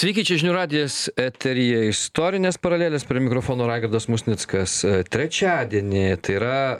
Sveiki, 0.00 0.22
čia 0.24 0.38
žinių 0.40 0.54
radijas 0.54 0.94
eterija 1.20 1.82
istorinės 1.90 2.56
paralelės 2.56 3.02
prie 3.04 3.20
mikrofono 3.20 3.66
Raigardas 3.68 4.06
Musnickas. 4.08 4.80
Trečiadienį, 5.12 6.16
tai 6.24 6.38
yra 6.38 6.60
e, 6.72 6.76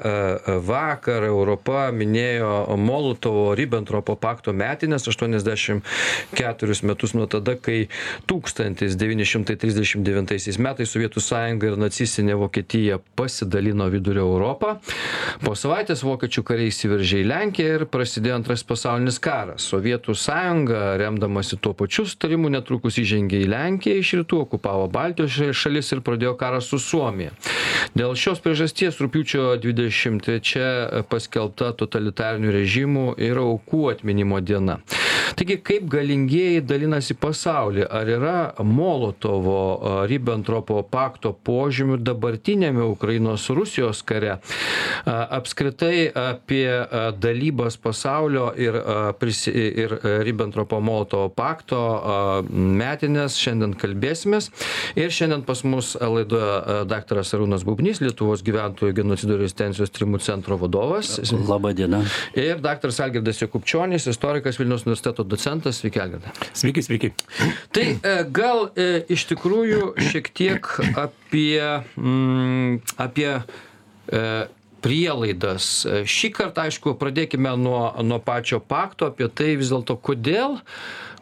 vakar, 0.64 1.20
Europa 1.28 1.92
minėjo 1.92 2.80
Molotovo 2.80 3.52
Ribbentropo 3.58 4.16
pakto 4.16 4.54
metinės 4.56 5.04
84 5.12 5.84
metus 6.88 7.12
nuo 7.12 7.28
tada, 7.28 7.60
kai 7.60 7.92
1939 8.32 10.56
metais 10.64 10.88
Sovietų 10.88 11.20
sąjunga 11.20 11.68
ir 11.68 11.76
nacistinė 11.76 12.40
Vokietija 12.40 13.04
pasidalino 13.20 13.84
vidurio 13.92 14.24
Europą. 14.30 14.80
Po 15.44 15.52
savaitės 15.52 16.00
vokiečių 16.08 16.40
kariai 16.54 16.72
įsiveržė 16.72 17.20
į 17.20 17.28
Lenkiją 17.34 17.68
ir 17.82 17.86
prasidėjo 17.92 18.40
antrasis 18.40 18.64
pasaulinis 18.72 19.20
karas. 19.20 19.68
Sovietų 19.68 20.16
sąjunga, 20.16 20.96
remdamasi 21.04 21.60
tuo 21.60 21.76
pačiu 21.76 22.08
sutarimu, 22.08 22.48
netrukus 22.56 22.96
įžengė 22.96 23.09
į 23.18 23.48
Lenkiją 23.50 24.00
iš 24.00 24.12
rytų, 24.20 24.44
okupavo 24.46 24.86
Baltijos 24.92 25.56
šalis 25.56 25.92
ir 25.92 26.04
pradėjo 26.06 26.36
karą 26.40 26.60
su 26.64 26.78
Suomija. 26.78 27.34
Dėl 27.96 28.14
šios 28.18 28.38
priežasties 28.44 29.00
rūpiučio 29.02 29.56
23 29.62 31.04
paskelbta 31.10 31.72
totalitarinių 31.80 32.52
režimų 32.54 33.06
ir 33.18 33.40
aukų 33.42 33.86
atminimo 33.94 34.38
diena. 34.44 34.78
Taigi, 35.40 35.56
kaip 35.64 35.86
galingieji 35.90 36.60
dalinasi 36.66 37.14
pasaulį? 37.18 37.84
Ar 37.86 38.08
yra 38.10 38.36
Molotovo 38.66 40.04
Ribbentropo 40.10 40.82
pakto 40.90 41.32
požymių 41.32 42.00
dabartinėme 42.02 42.84
Ukrainos 42.90 43.46
Rusijos 43.54 44.02
kare? 44.06 44.38
Apskritai 45.06 46.10
apie 46.10 46.66
dalybas 47.22 47.78
pasaulio 47.80 48.50
ir, 48.58 48.76
ir 49.54 49.96
Ribbentropo 50.26 50.80
Molotovo 50.84 51.30
pakto 51.32 51.80
metinės 53.00 53.38
šiandien 53.40 53.74
kalbėsimės. 53.78 54.50
Ir 54.98 55.10
šiandien 55.10 55.44
pas 55.46 55.62
mus 55.64 55.94
laidoje 55.96 56.84
daktaras 56.90 57.32
Arūnas 57.34 57.64
Bubnys, 57.64 58.00
Lietuvos 58.00 58.42
gyventojų 58.44 58.94
genocido 58.94 59.38
rezistencijos 59.40 59.90
trimų 59.90 60.20
centro 60.20 60.58
vadovas. 60.60 61.18
Labą 61.32 61.72
dieną. 61.74 62.04
Ir 62.36 62.60
daktaras 62.60 63.00
Algirdas 63.00 63.40
Jakubčionis, 63.40 64.06
istorikas 64.10 64.60
Vilnius 64.60 64.84
universiteto 64.86 65.24
docentas. 65.24 65.80
Sveiki, 65.80 66.00
Algirdai. 66.00 66.32
Sveiki, 66.52 66.84
sveiki. 66.84 67.12
Tai 67.72 67.86
e, 67.96 68.14
gal 68.28 68.68
e, 68.76 69.04
iš 69.08 69.26
tikrųjų 69.30 69.94
šiek 70.10 70.32
tiek 70.36 70.68
apie, 71.00 71.60
mm, 71.96 72.80
apie 73.00 73.30
e, 73.40 74.24
prielaidas. 74.84 75.84
Šį 75.86 76.32
kartą, 76.36 76.68
aišku, 76.68 76.96
pradėkime 77.00 77.52
nuo, 77.60 77.84
nuo 78.06 78.18
pačio 78.24 78.60
pakto, 78.60 79.10
apie 79.10 79.28
tai 79.28 79.54
vis 79.60 79.72
dėlto, 79.72 79.98
kodėl 80.00 80.60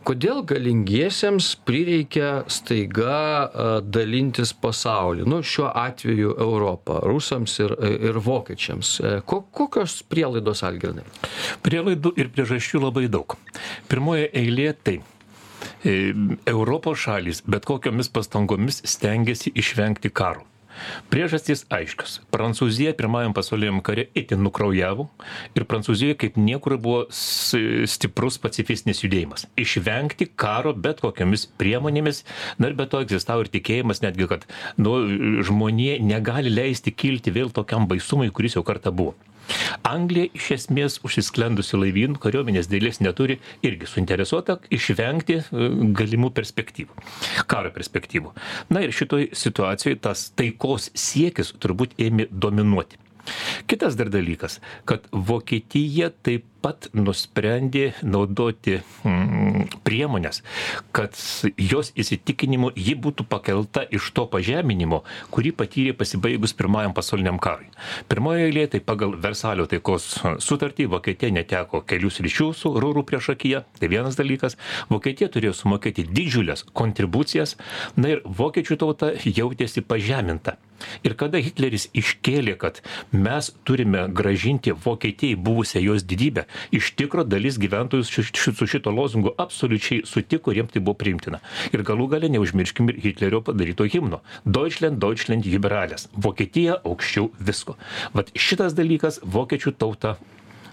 kodėl 0.09 0.41
galingiesiems 0.47 1.51
prireikia 1.69 2.45
staiga 2.53 3.83
dalintis 3.85 4.55
pasaulį 4.57 5.27
nu 5.29 5.43
šiuo 5.45 5.69
atveju 5.69 6.33
europą 6.41 7.01
rusams 7.05 7.59
ir 7.61 7.75
ir 8.09 8.21
vokiečiams. 8.25 8.95
Ko 9.29 9.43
kokios 9.61 10.01
prielaidos 10.09 10.65
algirdai? 10.67 11.05
Prielaidų 11.67 12.15
ir 12.21 12.33
priežasčių 12.33 12.83
labai 12.87 13.07
daug. 13.13 13.37
Pirmoje 13.91 14.31
eilėje 14.43 14.75
tai 14.87 14.97
e, 14.99 15.97
europos 16.49 17.05
šalys 17.05 17.43
bet 17.45 17.69
kokiomis 17.69 18.09
pastangomis 18.13 18.81
stengiasi 18.89 19.53
išvengti 19.59 20.15
karo 20.23 20.47
Priežastys 21.13 21.65
aiškios. 21.73 22.19
Prancūzija 22.35 22.95
pirmajam 22.99 23.35
pasauliniam 23.37 23.81
kare 23.85 24.09
itin 24.19 24.43
nukraujavo 24.47 25.09
ir 25.59 25.67
Prancūzijoje 25.69 26.19
kaip 26.23 26.39
niekur 26.41 26.77
buvo 26.83 27.05
stiprus 27.13 28.41
pacifistinis 28.43 29.03
judėjimas. 29.05 29.47
Išvengti 29.59 30.31
karo 30.39 30.75
bet 30.75 31.03
kokiamis 31.05 31.47
priemonėmis, 31.61 32.25
na 32.59 32.71
ir 32.71 32.77
be 32.79 32.89
to 32.91 33.03
egzistavo 33.05 33.45
ir 33.45 33.53
tikėjimas 33.55 34.03
netgi, 34.05 34.29
kad 34.31 34.47
nu, 34.81 34.99
žmonė 35.47 35.99
negali 36.05 36.53
leisti 36.53 36.95
kilti 36.95 37.35
vėl 37.35 37.53
tokiam 37.55 37.89
baisumui, 37.91 38.33
kuris 38.35 38.59
jau 38.59 38.67
kartą 38.67 38.95
buvo. 38.95 39.17
Anglija 39.89 40.29
iš 40.37 40.51
esmės 40.59 40.99
užsisklendusi 41.07 41.79
laivynų 41.81 42.21
kariuomenės 42.23 42.69
dėlės 42.71 43.01
neturi 43.05 43.39
irgi 43.67 43.89
suinteresuota 43.89 44.59
išvengti 44.75 45.39
e, 45.41 45.69
galimų 45.99 46.33
perspektyvų, 46.37 46.97
karo 47.51 47.73
perspektyvų. 47.75 48.35
Na 48.75 48.85
ir 48.85 48.95
šitoj 48.95 49.31
situacijoje 49.39 50.01
tas 50.09 50.29
taikos 50.39 50.91
siekis 50.99 51.55
turbūt 51.63 51.97
ėmė 52.01 52.29
dominuoti. 52.31 53.01
Kitas 53.69 53.97
dar 53.99 54.09
dalykas, 54.09 54.59
kad 54.89 55.05
Vokietija 55.13 56.09
taip 56.25 56.47
pat 56.63 56.89
nusprendė 56.97 57.93
naudoti 58.03 58.79
mm, 59.07 59.81
priemonės, 59.87 60.43
kad 60.97 61.17
jos 61.57 61.93
įsitikinimu 61.99 62.73
ji 62.77 62.97
būtų 62.99 63.27
pakelta 63.31 63.85
iš 63.95 64.11
to 64.17 64.27
pažeminimo, 64.31 65.03
kurį 65.35 65.55
patyrė 65.59 65.95
pasibaigus 65.99 66.57
pirmajam 66.59 66.95
pasauliniam 66.97 67.41
karui. 67.43 67.69
Pirmoje 68.11 68.49
eilėje 68.49 68.75
tai 68.77 68.83
pagal 68.85 69.17
Versalio 69.23 69.69
taikos 69.71 70.11
sutartį 70.45 70.89
Vokietija 70.93 71.33
neteko 71.35 71.83
kelių 71.89 72.13
ryšių 72.27 72.49
su 72.57 72.73
Rūrų 72.83 73.05
priešakyje, 73.09 73.65
tai 73.81 73.91
vienas 73.93 74.17
dalykas. 74.19 74.57
Vokietija 74.91 75.29
turėjo 75.33 75.55
sumokėti 75.57 76.07
didžiulės 76.09 76.65
kontribucijas, 76.73 77.57
na 77.97 78.17
ir 78.17 78.25
vokiečių 78.25 78.79
tauta 78.81 79.13
jautėsi 79.25 79.85
pažeminta. 79.85 80.59
Ir 81.03 81.15
kada 81.19 81.41
Hitleris 81.43 81.89
iškėlė, 81.97 82.55
kad 82.61 82.81
mes 83.11 83.51
turime 83.67 84.07
gražinti 84.15 84.75
Vokietijai 84.85 85.39
buvusią 85.49 85.83
jos 85.83 86.05
didybę, 86.07 86.47
iš 86.75 86.93
tikro 86.99 87.25
dalis 87.25 87.59
gyventojų 87.61 88.07
su 88.07 88.69
šito 88.69 88.93
lozungu 88.95 89.35
absoliučiai 89.39 90.05
sutiko 90.09 90.53
ir 90.53 90.63
jiems 90.63 90.75
tai 90.75 90.83
buvo 90.85 90.99
priimtina. 91.01 91.43
Ir 91.73 91.85
galų 91.87 92.09
galę 92.15 92.31
neužmirškim 92.35 92.93
ir 92.93 93.03
Hitlerio 93.05 93.43
padaryto 93.45 93.87
himno. 93.89 94.23
Deutschland, 94.45 95.01
Deutschland, 95.03 95.47
liberalės. 95.47 96.09
Vokietija 96.17 96.81
aukščiau 96.85 97.31
visko. 97.39 97.79
Vat 98.17 98.33
šitas 98.39 98.77
dalykas 98.79 99.23
vokiečių 99.23 99.77
tauta 99.79 100.17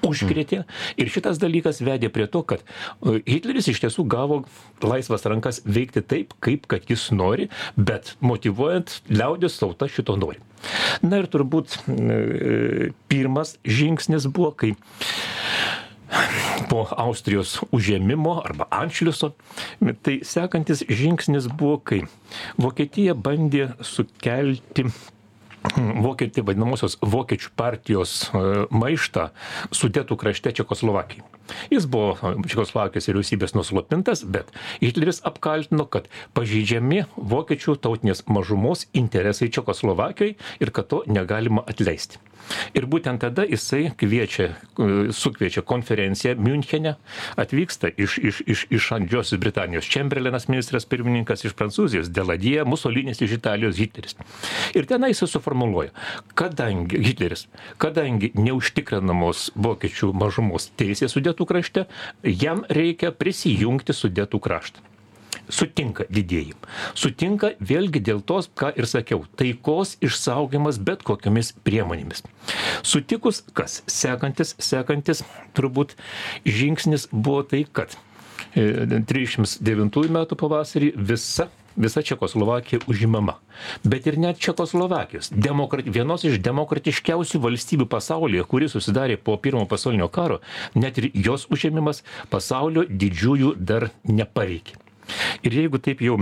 užkrėtė 0.06 0.64
ir 1.02 1.12
šitas 1.12 1.40
dalykas 1.42 1.82
vedė 1.86 2.12
prie 2.14 2.28
to, 2.32 2.44
kad 2.48 2.62
e, 2.62 3.20
Hitleris 3.26 3.70
iš 3.72 3.82
tiesų 3.86 4.06
gavo 4.12 4.44
laisvas 4.86 5.26
rankas 5.30 5.62
veikti 5.66 6.04
taip, 6.06 6.36
kaip 6.46 6.68
kad 6.72 6.86
jis 6.90 7.10
nori, 7.16 7.50
bet 7.78 8.16
motivuojant 8.22 9.00
liaudės 9.10 9.60
tauta 9.62 9.90
šito 9.92 10.18
nori. 10.20 10.42
Na 11.06 11.22
ir 11.22 11.30
turbūt 11.32 11.78
e, 11.88 12.92
pirmas 13.12 13.56
žingsnis 13.66 14.28
buvo, 14.32 14.52
kai 14.56 14.74
po 16.70 16.86
Austrijos 17.02 17.58
užėmimo 17.76 18.38
arba 18.46 18.68
Anšliuso. 18.74 19.34
Tai 20.06 20.16
sekantis 20.26 20.86
žingsnis 20.88 21.50
buvo, 21.52 21.80
kai 21.84 22.02
Vokietija 22.62 23.18
bandė 23.18 23.72
sukelti 23.84 24.88
Vokietį, 25.76 26.44
vadinamosios 26.46 27.00
Vokiečių 27.02 27.50
partijos 27.58 28.28
e, 28.28 28.42
maištą 28.70 29.30
sudetų 29.74 30.18
krašte 30.22 30.54
Čekoslovakijai. 30.60 31.26
Jis 31.74 31.88
buvo 31.90 32.36
Čekoslovakijos 32.46 33.10
vyriausybės 33.10 33.56
nuslopintas, 33.58 34.24
bet 34.26 34.52
Hitleris 34.82 35.22
apkaltino, 35.28 35.88
kad 35.90 36.10
pažeidžiami 36.38 37.06
vokiečių 37.16 37.78
tautinės 37.82 38.26
mažumos 38.30 38.88
interesai 38.94 39.52
Čekoslovakijoje 39.54 40.38
ir 40.62 40.74
kad 40.76 40.90
to 40.92 41.04
negalima 41.08 41.66
atleisti. 41.66 42.22
Ir 42.78 42.86
būtent 42.90 43.22
tada 43.24 43.46
jisai 43.48 43.90
kviečia, 43.98 44.52
sukviečia 45.16 45.64
konferenciją 45.66 46.36
Münchene, 46.38 46.96
atvyksta 47.42 47.90
iš, 47.90 48.18
iš, 48.20 48.42
iš, 48.46 48.66
iš 48.70 48.90
Didžiosios 49.06 49.42
Britanijos 49.42 49.90
Čemberlenas 49.90 50.48
ministras 50.52 50.86
pirmininkas, 50.90 51.46
iš 51.46 51.56
Prancūzijos 51.58 52.12
Deladie, 52.14 52.64
Musolinis 52.68 53.22
iš 53.22 53.38
Italijos 53.40 53.80
Hitleris. 53.82 54.18
Ir 54.78 54.86
tenai 54.90 55.12
jisai 55.14 55.30
suformuluoja, 55.32 55.92
kadangi 56.38 57.02
Hitleris, 57.02 57.48
kadangi 57.82 58.32
neužtikrinamos 58.38 59.50
vokiečių 59.56 60.12
mažumos 60.14 60.70
teisės 60.80 61.16
sudėtų 61.16 61.35
sudėtų 61.36 61.46
krašte, 61.46 61.88
jam 62.24 62.66
reikia 62.70 63.12
prisijungti 63.12 63.94
sudėtų 63.94 64.40
kraštą. 64.40 64.80
Sutinka 65.50 66.06
didėjim. 66.10 66.56
Sutinka 66.96 67.52
vėlgi 67.60 68.02
dėl 68.02 68.22
tos, 68.22 68.50
ką 68.56 68.72
ir 68.76 68.88
sakiau, 68.88 69.26
taikos 69.38 69.98
išsaugimas 70.02 70.80
bet 70.80 71.04
kokiamis 71.04 71.54
priemonėmis. 71.64 72.24
Sutikus, 72.82 73.44
kas 73.54 73.84
sekantis, 73.86 74.56
sekantis 74.58 75.24
turbūt 75.54 75.96
žingsnis 76.46 77.10
buvo 77.12 77.44
tai, 77.44 77.66
kad 77.72 77.94
39 78.56 79.62
e, 79.62 80.10
metų 80.10 80.36
pavasarį 80.40 80.94
visa 80.96 81.50
visa 81.76 82.02
Čekoslovakija 82.02 82.80
užimama. 82.88 83.38
Bet 83.84 84.08
ir 84.08 84.18
net 84.20 84.40
Čekoslovakijos, 84.40 85.32
demokrat, 85.32 85.88
vienos 85.88 86.24
iš 86.28 86.40
demokratiškiausių 86.44 87.42
valstybių 87.48 87.90
pasaulyje, 87.92 88.46
kuri 88.50 88.70
susidarė 88.72 89.18
po 89.18 89.38
pirmo 89.38 89.66
pasaulinio 89.70 90.08
karo, 90.08 90.42
net 90.76 90.98
ir 91.02 91.12
jos 91.14 91.48
užėmimas 91.52 92.04
pasaulio 92.30 92.86
didžiųjų 92.90 93.56
dar 93.60 93.90
nepaveikė. 94.08 94.80
Ir 95.46 95.60
jeigu 95.62 95.80
taip 95.80 96.02
jau 96.02 96.18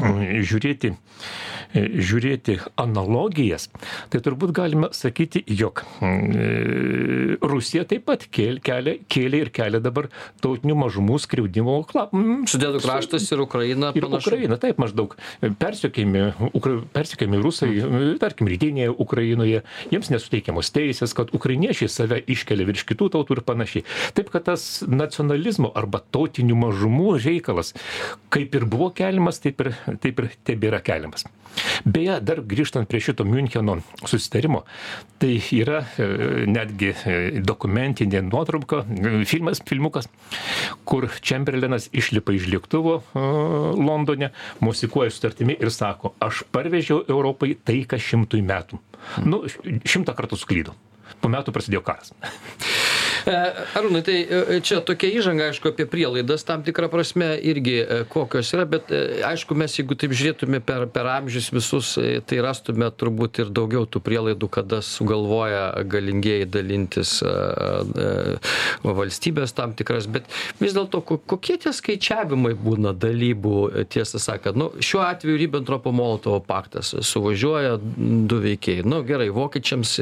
žiūrėti 0.50 0.92
e, 1.76 1.84
žiūrėti 2.00 2.58
analogijas, 2.80 3.68
tai 4.10 4.22
turbūt 4.24 4.54
galime 4.56 4.90
sakyti, 4.96 5.42
jog 5.46 5.84
e, 6.02 7.36
Rusija 7.40 7.86
taip 7.88 8.06
pat 8.08 8.26
kėlė, 8.32 8.60
kėlė, 8.64 8.96
kėlė 9.10 9.42
ir 9.44 9.52
kelia 9.54 9.80
dabar 9.82 10.10
tautinių 10.44 10.76
mažumų 10.84 11.20
skriaudimo 11.22 11.80
klausimą. 11.90 12.40
Sudėtų 12.50 12.82
kraštas 12.84 13.28
ir 13.30 13.44
Ukraina. 13.44 13.92
Ir 13.96 14.06
panašu. 14.06 14.32
Ukraina, 14.32 14.58
taip 14.60 14.80
maždaug. 14.82 15.16
Persiekėmi 15.60 17.40
rusai, 17.42 17.70
tarkim, 18.22 18.50
rytinėje 18.50 18.94
Ukrainoje, 19.00 19.62
jiems 19.92 20.10
nesuteikiamos 20.12 20.72
teisės, 20.74 21.14
kad 21.16 21.32
ukrainiečiai 21.36 21.90
save 21.90 22.20
iškelia 22.30 22.66
virš 22.68 22.86
kitų 22.90 23.10
tautų 23.16 23.38
ir 23.38 23.42
panašiai. 23.46 23.84
Taip, 24.16 24.30
kad 24.32 24.46
tas 24.48 24.66
nacionalizmo 24.86 25.70
arba 25.76 26.02
tautinių 26.12 26.58
mažumų 26.64 27.16
reikalas, 27.20 27.74
kaip 28.32 28.54
ir 28.58 28.66
buvo 28.70 28.90
keliamas, 28.94 29.40
taip 29.42 29.62
ir, 29.64 29.72
taip 30.00 30.22
ir 30.22 30.32
tebėra 30.46 30.82
keliamas. 30.84 31.26
Beje, 31.84 32.18
dar 32.24 32.40
grįžtant 32.46 32.88
prie 32.88 33.00
šito 33.02 33.24
Müncheno 33.26 33.78
susitarimo, 34.06 34.62
tai 35.20 35.34
yra 35.56 35.80
e, 35.98 36.06
netgi 36.50 36.92
e, 36.92 37.16
dokumentinė 37.44 38.22
nuotrauka, 38.28 38.82
e, 38.84 39.24
filmas, 39.28 39.62
filmukas, 39.66 40.08
kur 40.88 41.08
Čemberlenas 41.24 41.88
išlipa 41.96 42.36
iš 42.36 42.48
lėktuvo 42.52 43.00
Londone, 43.80 44.30
musikuoja 44.64 45.12
sutartimi 45.14 45.58
ir 45.58 45.72
sako, 45.74 46.14
aš 46.22 46.44
parvežiau 46.54 47.02
Europai 47.08 47.56
taiką 47.56 48.00
šimtui 48.00 48.44
metų. 48.46 48.80
Nu, 49.26 49.42
šimtą 49.48 50.14
kartų 50.16 50.38
suklydo. 50.40 50.76
Po 51.20 51.28
metų 51.32 51.52
prasidėjo 51.52 51.82
karas. 51.84 52.14
E, 53.26 53.36
Arūnai, 53.76 54.00
tai 54.04 54.16
e, 54.24 54.58
čia 54.64 54.80
tokia 54.84 55.10
įžanga, 55.18 55.50
aišku, 55.50 55.72
apie 55.72 55.86
prielaidas 55.88 56.44
tam 56.46 56.64
tikrą 56.66 56.88
prasme 56.92 57.32
irgi 57.36 57.76
e, 57.82 57.98
kokios 58.10 58.52
yra, 58.56 58.66
bet 58.68 58.92
aišku, 59.26 59.56
mes 59.58 59.74
jeigu 59.76 59.96
taip 59.98 60.14
žiūrėtume 60.16 60.62
per, 60.64 60.86
per 60.92 61.08
amžius 61.10 61.50
visus, 61.52 61.92
tai 62.28 62.40
rastume 62.44 62.88
turbūt 62.90 63.42
ir 63.44 63.52
daugiau 63.54 63.86
tų 63.88 64.02
prielaidų, 64.04 64.48
kada 64.52 64.80
sugalvoja 64.84 65.84
galingieji 65.90 66.48
dalintis 66.50 67.18
valstybės 68.84 69.54
tam 69.56 69.74
tikras, 69.76 70.08
bet 70.10 70.28
vis 70.60 70.74
dėlto 70.76 71.02
kokie 71.04 71.58
tie 71.60 71.72
skaičiavimai 71.74 72.54
būna 72.58 72.94
dalybų, 72.96 73.86
tiesą 73.92 74.20
sakant, 74.22 74.58
nu, 74.58 74.70
šiuo 74.82 75.02
atveju 75.06 75.38
Ribbentropo 75.40 75.92
Molotovo 75.94 76.40
paktas 76.44 76.92
suvažiuoja 77.06 77.76
du 77.80 78.40
veikiai. 78.42 78.84
Nu 78.86 79.02
gerai, 79.06 79.30
vokiečiams, 79.34 79.96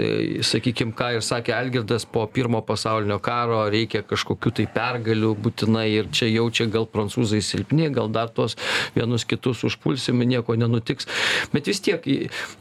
sakykime, 0.46 0.94
ką 0.98 1.14
ir 1.18 1.26
sakė 1.26 1.54
Algirdas 1.56 2.06
po 2.08 2.26
pirmo 2.30 2.62
pasaulinio 2.66 3.07
pasaulinio 3.08 3.18
karo 3.22 3.68
reikia 3.70 4.02
kažkokių 4.02 4.52
tai 4.52 4.66
pergalių 4.72 5.34
būtinai 5.40 5.88
ir 5.88 6.08
čia 6.12 6.28
jaučia 6.28 6.68
gal 6.68 6.86
prancūzai 6.86 7.40
silpni, 7.40 7.90
gal 7.90 8.08
dar 8.08 8.28
tuos 8.28 8.56
vienus 8.94 9.24
kitus 9.24 9.64
užpulsime, 9.64 10.26
nieko 10.26 10.56
nenutiks. 10.56 11.06
Bet 11.52 11.66
vis 11.66 11.80
tiek 11.80 12.04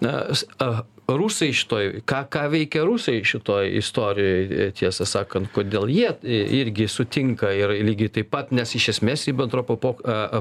na, 0.01 0.29
rusai 1.07 1.53
šitoj, 1.55 2.01
ką, 2.07 2.19
ką 2.31 2.43
veikia 2.51 2.83
rusai 2.83 3.21
šitoj 3.25 3.69
istorijoje, 3.79 4.71
tiesą 4.75 5.05
sakant, 5.07 5.47
kodėl 5.55 5.87
jie 5.91 6.09
irgi 6.59 6.89
sutinka 6.91 7.53
ir 7.55 7.71
lygiai 7.87 8.11
taip 8.17 8.29
pat, 8.33 8.51
nes 8.55 8.73
iš 8.75 8.89
esmės 8.95 9.23
Ribbentropo 9.29 9.77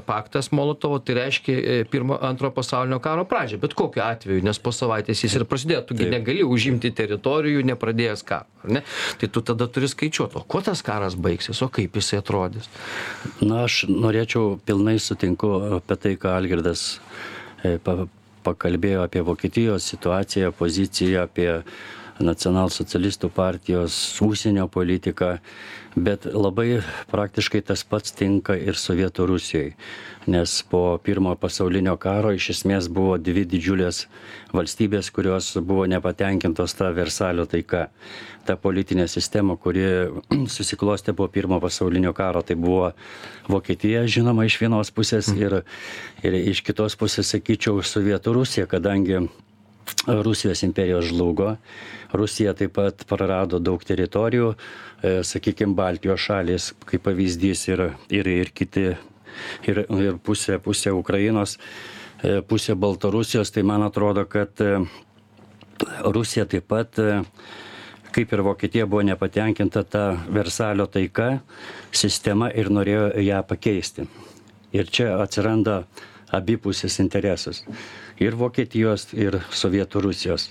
paktas 0.07 0.51
Molotovo 0.51 0.99
tai 0.99 1.19
reiškia 1.21 1.55
e, 1.55 1.77
pirmo, 1.91 2.19
antro 2.19 2.51
pasaulinio 2.55 2.99
karo 3.05 3.27
pradžią, 3.31 3.61
bet 3.63 3.77
kokiu 3.79 4.03
atveju, 4.07 4.43
nes 4.47 4.59
po 4.59 4.75
savaitės 4.75 5.23
jis 5.23 5.39
ir 5.39 5.47
prasidėjo, 5.47 5.85
tugi 5.93 6.11
negali 6.11 6.43
užimti 6.43 6.91
teritorijų 6.99 7.63
nepradėjęs 7.71 8.27
karo, 8.27 8.51
ne? 8.67 8.83
Tai 9.21 9.31
tu 9.31 9.47
tada 9.47 9.71
turi 9.71 9.91
skaičiuoti, 9.93 10.41
o 10.41 10.45
kuo 10.51 10.65
tas 10.67 10.83
karas 10.87 11.15
baigsis, 11.15 11.63
o 11.63 11.71
kaip 11.71 11.95
jisai 11.95 12.25
atrodys. 12.25 12.67
Na, 13.39 13.65
aš 13.69 13.85
norėčiau 13.87 14.57
pilnai 14.67 14.99
sutinku 14.99 15.55
apie 15.79 16.03
tai, 16.03 16.17
ką 16.19 16.35
Algirdas 16.41 16.97
e, 17.63 17.79
pakalbėjo 18.47 19.05
apie 19.07 19.23
Vokietijos 19.27 19.87
situaciją, 19.93 20.53
poziciją, 20.57 21.27
apie 21.27 21.51
nacionalsocialistų 22.23 23.31
partijos 23.35 23.97
užsienio 24.25 24.67
politiką, 24.73 25.37
bet 25.97 26.27
labai 26.29 26.83
praktiškai 27.11 27.63
tas 27.65 27.83
pats 27.89 28.13
tinka 28.17 28.57
ir 28.57 28.77
Sovietų 28.77 29.27
Rusijoje, 29.31 29.75
nes 30.29 30.55
po 30.71 30.99
pirmojo 31.03 31.39
pasaulinio 31.41 31.97
karo 32.01 32.35
iš 32.37 32.51
esmės 32.57 32.89
buvo 32.93 33.17
dvi 33.21 33.47
didžiulės 33.49 34.05
valstybės, 34.57 35.11
kurios 35.13 35.55
buvo 35.61 35.87
nepatenkintos 35.89 36.77
tą 36.77 36.93
Versalio 36.97 37.47
taika 37.49 37.87
ta 38.47 38.57
politinė 38.61 39.09
sistema, 39.09 39.57
kuri 39.57 39.87
susiklostė 40.57 41.17
po 41.17 41.29
pirmo 41.33 41.61
pasaulinio 41.61 42.13
karo, 42.17 42.45
tai 42.47 42.59
buvo 42.61 42.93
Vokietija, 43.49 44.05
žinoma, 44.07 44.47
iš 44.47 44.61
vienos 44.61 44.93
pusės 44.93 45.33
mhm. 45.33 45.43
ir, 45.43 45.59
ir 46.25 46.39
iš 46.53 46.63
kitos 46.67 46.97
pusės, 47.01 47.33
sakyčiau, 47.33 47.81
Sovietų 47.81 48.37
Rusija, 48.37 48.69
kadangi 48.71 49.25
Rusijos 50.07 50.63
imperijos 50.63 51.09
žlugo, 51.11 51.57
Rusija 52.13 52.55
taip 52.55 52.77
pat 52.79 53.05
prarado 53.09 53.59
daug 53.59 53.83
teritorijų, 53.85 54.53
e, 55.03 55.13
sakykime, 55.27 55.75
Baltijos 55.75 56.23
šalis, 56.23 56.71
kaip 56.87 57.05
pavyzdys, 57.07 57.67
ir, 57.73 57.83
ir, 58.11 58.31
ir 58.31 58.53
kiti, 58.55 58.87
ir, 59.67 59.83
ir 59.87 60.19
pusė, 60.23 60.61
pusė 60.63 60.95
Ukrainos, 60.95 61.57
e, 62.23 62.41
pusė 62.47 62.79
Baltarusijos, 62.79 63.51
tai 63.55 63.67
man 63.67 63.87
atrodo, 63.87 64.27
kad 64.31 64.63
e, 64.63 64.79
Rusija 66.07 66.47
taip 66.49 66.69
pat 66.71 67.01
kaip 68.17 68.33
ir 68.33 68.41
Vokietija 68.41 68.87
buvo 68.89 69.03
nepatenkinta 69.05 69.83
ta 69.85 70.05
Versalio 70.33 70.87
taika 70.89 71.35
sistema 71.93 72.49
ir 72.49 72.71
norėjo 72.73 73.11
ją 73.21 73.43
pakeisti. 73.45 74.07
Ir 74.73 74.89
čia 74.89 75.11
atsiranda 75.21 75.83
abipusis 76.33 76.99
interesas. 77.01 77.63
Ir 78.21 78.37
Vokietijos, 78.39 79.11
ir 79.15 79.41
Sovietų 79.51 80.03
Rusijos. 80.09 80.51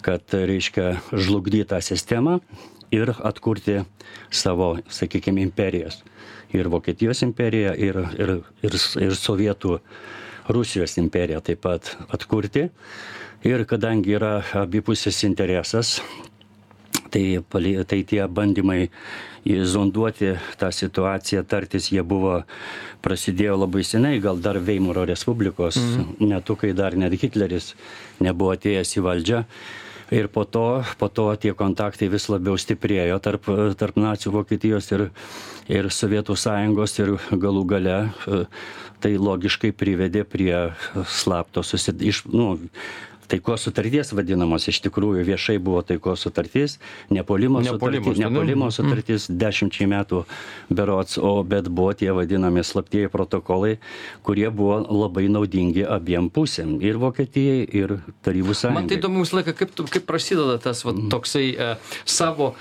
Kad, 0.00 0.32
reiškia, 0.32 0.94
žlugdyti 1.12 1.68
tą 1.74 1.80
sistemą 1.84 2.38
ir 2.92 3.12
atkurti 3.12 3.82
savo, 4.32 4.78
sakykime, 4.88 5.42
imperijas. 5.44 6.00
Ir 6.56 6.70
Vokietijos 6.72 7.22
imperija, 7.22 7.74
ir, 7.76 8.00
ir, 8.18 8.36
ir, 8.64 8.78
ir 9.04 9.14
Sovietų 9.16 9.78
Rusijos 10.50 10.96
imperiją 10.98 11.42
taip 11.44 11.62
pat 11.66 11.94
atkurti. 12.10 12.68
Ir 13.46 13.64
kadangi 13.64 14.16
yra 14.16 14.40
abipusis 14.60 15.22
interesas, 15.24 16.00
tai 17.10 17.84
tai 17.90 18.00
tie 18.04 18.22
bandymai 18.28 18.88
zonduoti 19.44 20.34
tą 20.60 20.70
situaciją 20.72 21.44
tartis 21.48 21.90
jie 21.92 22.02
buvo 22.02 22.42
prasidėjo 23.04 23.56
labai 23.64 23.84
seniai 23.84 24.20
gal 24.20 24.40
dar 24.40 24.58
veimaro 24.60 25.06
respublikos 25.08 25.78
mhm. 25.80 26.32
metu 26.32 26.56
kai 26.56 26.72
dar 26.72 26.96
net 26.96 27.16
hitleris 27.22 27.74
nebuvo 28.20 28.56
atėjęs 28.56 28.96
į 28.98 29.06
valdžią 29.06 29.44
ir 30.10 30.28
po 30.28 30.44
to 30.44 30.82
po 30.98 31.08
to 31.08 31.26
tie 31.36 31.54
kontaktai 31.54 32.10
vis 32.10 32.28
labiau 32.28 32.58
stiprėjo 32.58 33.18
tarp 33.22 33.46
tarp 33.78 33.96
nacių 33.96 34.34
vokietijos 34.34 34.90
ir 34.92 35.08
ir 35.70 35.90
sovietų 35.94 36.36
sąjungos 36.36 36.98
ir 36.98 37.14
galų 37.30 37.64
gale 37.74 37.98
tai 39.00 39.14
logiškai 39.16 39.72
privedė 39.72 40.26
prie 40.28 40.74
slapto 41.08 41.62
susi 41.62 41.94
iš 42.10 42.24
nu 42.28 42.58
taikos 43.30 43.66
sutarties 43.66 44.12
vadinamos 44.16 44.66
iš 44.70 44.80
tikrųjų 44.86 45.24
viešai 45.28 45.58
buvo 45.62 45.82
taikos 45.86 46.24
sutartis 46.26 46.78
nepuolimo 47.12 47.62
sutartis 47.64 48.18
nepuolimo 48.20 48.68
mm. 48.68 48.74
sutartis 48.74 49.28
dešimčiai 49.30 49.88
metų 49.90 50.24
berods 50.70 51.18
o 51.18 51.34
bet 51.46 51.70
buvo 51.70 51.94
tie 51.96 52.10
vadinami 52.16 52.64
slaptieji 52.66 53.12
protokolai 53.12 53.76
kurie 54.26 54.48
buvo 54.50 54.80
labai 55.04 55.28
naudingi 55.32 55.86
abiem 55.86 56.30
pusėm 56.32 56.78
ir 56.84 56.98
vokietijai 57.02 57.62
ir 57.82 57.96
tarybų 58.26 58.56
sąjungai 58.56 58.80
man 58.80 58.90
tai 58.90 59.00
įdomu 59.00 59.24
visą 59.24 59.40
laiką 59.40 59.56
kaip 59.62 59.74
tu 59.78 59.86
kaip 59.90 60.08
prasideda 60.10 60.58
tas 60.62 60.84
va 60.86 60.94
mm. 60.96 61.10
toksai 61.14 61.46
e, 61.54 61.70
savo 62.04 62.54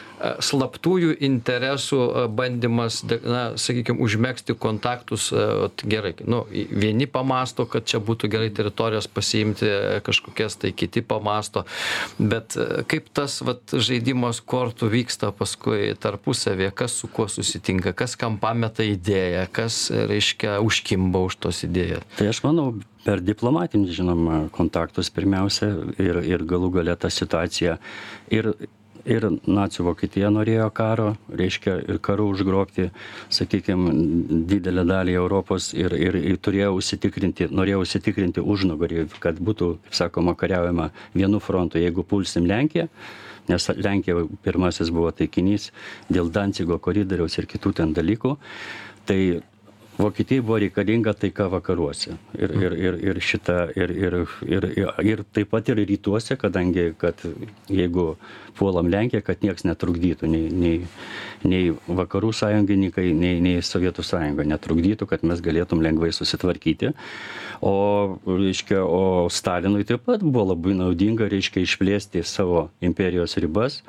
slaptųjų 0.44 1.14
interesų 1.26 2.00
e, 2.00 2.24
bandymas 2.34 3.02
na 3.08 3.44
sakykim 3.60 4.02
užmegzti 4.04 4.56
kontaktus 4.60 5.30
e, 5.32 5.46
vat 5.64 5.84
gerai 5.90 6.14
nu 6.28 6.44
vieni 6.52 7.08
pamąsto 7.08 7.66
kad 7.70 7.88
čia 7.90 8.02
būtų 8.04 8.30
gerai 8.32 8.50
teritorijas 8.56 9.08
pasiimti 9.08 9.68
e, 9.68 10.00
kažkokias 10.06 10.60
tai 10.62 10.74
kiti 10.76 11.04
pamąsto 11.06 11.66
bet 12.20 12.58
e, 12.60 12.84
kaip 12.90 13.10
tas 13.16 13.40
vat 13.46 13.76
žaidimas 13.76 14.42
kortų 14.42 14.92
vyksta 14.92 15.32
paskui 15.36 15.94
tarpusavyje 16.00 16.72
kas 16.76 17.00
su 17.00 17.12
kuo 17.12 17.30
susitinka 17.32 17.94
kas 17.98 18.18
kam 18.20 18.40
pameta 18.42 18.86
idėją 18.86 19.48
kas 19.56 19.88
reiškia 19.92 20.60
užkimba 20.66 21.24
už 21.30 21.40
tos 21.46 21.64
idėjos? 21.68 22.04
Tai 22.20 22.32
aš 22.32 22.44
manau 22.46 22.74
per 23.06 23.22
diplomatinius 23.24 23.96
žinoma 23.96 24.42
kontaktus 24.56 25.12
pirmiausia 25.14 25.72
ir 26.02 26.20
ir 26.28 26.44
galų 26.48 26.74
gale 26.80 26.96
ta 27.00 27.12
situacija 27.14 27.78
ir 28.36 28.52
ir 29.10 29.25
nacių 29.48 29.86
vokietija 29.89 30.30
norėjo 30.34 30.70
karo 30.75 31.13
reiškia 31.42 31.78
ir 31.89 32.00
karu 32.06 32.30
užgrobti 32.34 32.89
sakykim 33.34 33.88
didelę 34.50 34.86
dalį 34.89 35.16
europos 35.22 35.72
ir 35.78 35.96
ir 35.98 36.18
ir 36.20 36.38
turėjo 36.38 36.74
užsitikrinti 36.78 37.50
norėjo 37.51 37.82
užsitikrinti 37.86 38.44
užnugarį 38.56 39.08
kad 39.24 39.39
būtų 39.39 39.72
sakoma 39.92 40.36
kariaujama 40.36 40.89
vienu 41.16 41.39
frontu. 41.39 41.80
Jeigu 41.80 42.04
pulsim 42.04 42.48
lenkiją 42.50 42.88
nes 43.50 43.70
lenkija 43.75 44.25
pirmasis 44.46 44.92
buvo 44.94 45.12
taikinys 45.16 45.72
dėl 46.10 46.30
dancigo 46.34 46.78
koridoriaus 46.78 47.38
ir 47.42 47.48
kitų 47.50 47.74
ten 47.82 47.96
dalykų 47.98 48.36
tai 49.10 49.22
Vokietijai 50.00 50.41
buvo 50.41 50.58
reikalinga 50.63 51.12
taika 51.20 51.50
vakaruose. 51.51 52.13
Ir, 52.39 52.53
ir, 52.56 52.75
ir, 52.88 52.98
ir, 53.10 53.18
šita, 53.20 53.56
ir, 53.75 53.91
ir, 53.91 54.13
ir, 54.48 54.68
ir, 54.79 54.91
ir 55.03 55.24
taip 55.36 55.50
pat 55.51 55.68
ir 55.74 55.82
rytuose, 55.89 56.38
kadangi, 56.39 56.86
kad 57.01 57.20
jeigu 57.68 58.13
puolam 58.56 58.88
Lenkiją, 58.91 59.20
kad 59.27 59.44
nieks 59.44 59.65
netrukdytų, 59.68 60.29
nei, 60.32 60.46
nei, 60.56 60.77
nei 61.44 61.74
vakarų 62.00 62.32
sąjungininkai, 62.39 63.10
nei, 63.12 63.41
nei 63.44 63.65
Sovietų 63.65 64.06
sąjunga 64.08 64.46
netrukdytų, 64.53 65.08
kad 65.10 65.25
mes 65.27 65.44
galėtum 65.44 65.84
lengvai 65.84 66.13
susitvarkyti. 66.15 66.94
O, 67.60 67.74
reiškia, 68.24 68.79
o 68.86 69.27
Stalinui 69.27 69.84
taip 69.89 70.08
pat 70.08 70.24
buvo 70.24 70.53
labai 70.53 70.77
naudinga, 70.79 71.27
reiškia, 71.27 71.65
išplėsti 71.68 72.24
savo 72.24 72.70
imperijos 72.79 73.36
ribas 73.44 73.82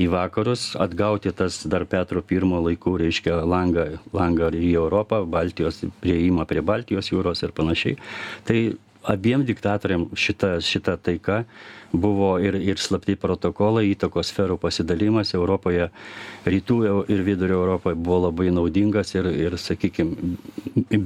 į 0.00 0.08
vakarus 0.12 0.72
atgauti 0.80 1.32
tas 1.36 1.60
dar 1.68 1.84
petro 1.88 2.22
pirmo 2.24 2.60
laikų 2.64 2.94
reiškia 3.02 3.42
langą 3.44 3.86
langą 4.16 4.52
į 4.56 4.72
europą 4.80 5.22
baltijos 5.28 5.82
priėjimą 6.04 6.46
prie 6.48 6.64
baltijos 6.64 7.12
jūros 7.12 7.44
ir 7.44 7.52
panašiai. 7.56 7.98
Tai 8.48 8.58
abiem 9.04 9.44
diktatoriam 9.46 10.06
šita 10.14 10.60
šita 10.60 10.96
taika 10.96 11.44
buvo 11.92 12.38
ir 12.40 12.56
ir 12.56 12.80
slapti 12.80 13.16
protokolai 13.20 13.84
įtakos 13.90 14.32
sferų 14.32 14.56
pasidalijimas 14.62 15.34
europoje 15.34 15.90
rytų 16.46 16.78
ir 17.12 17.22
vidurio 17.26 17.60
europoj 17.60 17.94
buvo 17.94 18.20
labai 18.26 18.48
naudingas 18.54 19.14
ir 19.14 19.28
ir 19.28 19.58
sakykim 19.58 20.14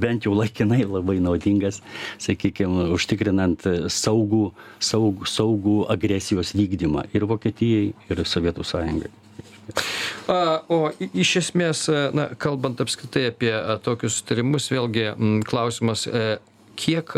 bent 0.05 0.25
jau 0.25 0.35
laikinai 0.37 0.83
labai 0.85 1.19
naudingas 1.19 1.81
sakykim 2.23 2.93
užtikrinant 2.95 3.67
saugų 3.91 4.43
saugų 4.79 5.27
saugų 5.27 5.77
agresijos 5.93 6.55
vykdymą 6.55 7.07
ir 7.13 7.27
vokietijai 7.27 7.93
ir 8.09 8.25
sovietų 8.25 8.63
sąjungai. 8.63 9.11
A, 10.31 10.61
o 10.71 10.91
iš 10.97 11.33
esmės, 11.41 11.85
na, 12.15 12.29
kalbant 12.39 12.79
apskritai 12.83 13.27
apie 13.31 13.51
tokius 13.83 14.21
sutarimus, 14.21 14.69
vėlgi 14.71 15.09
klausimas, 15.47 16.05
e, 16.07 16.37
kiek 16.77 17.17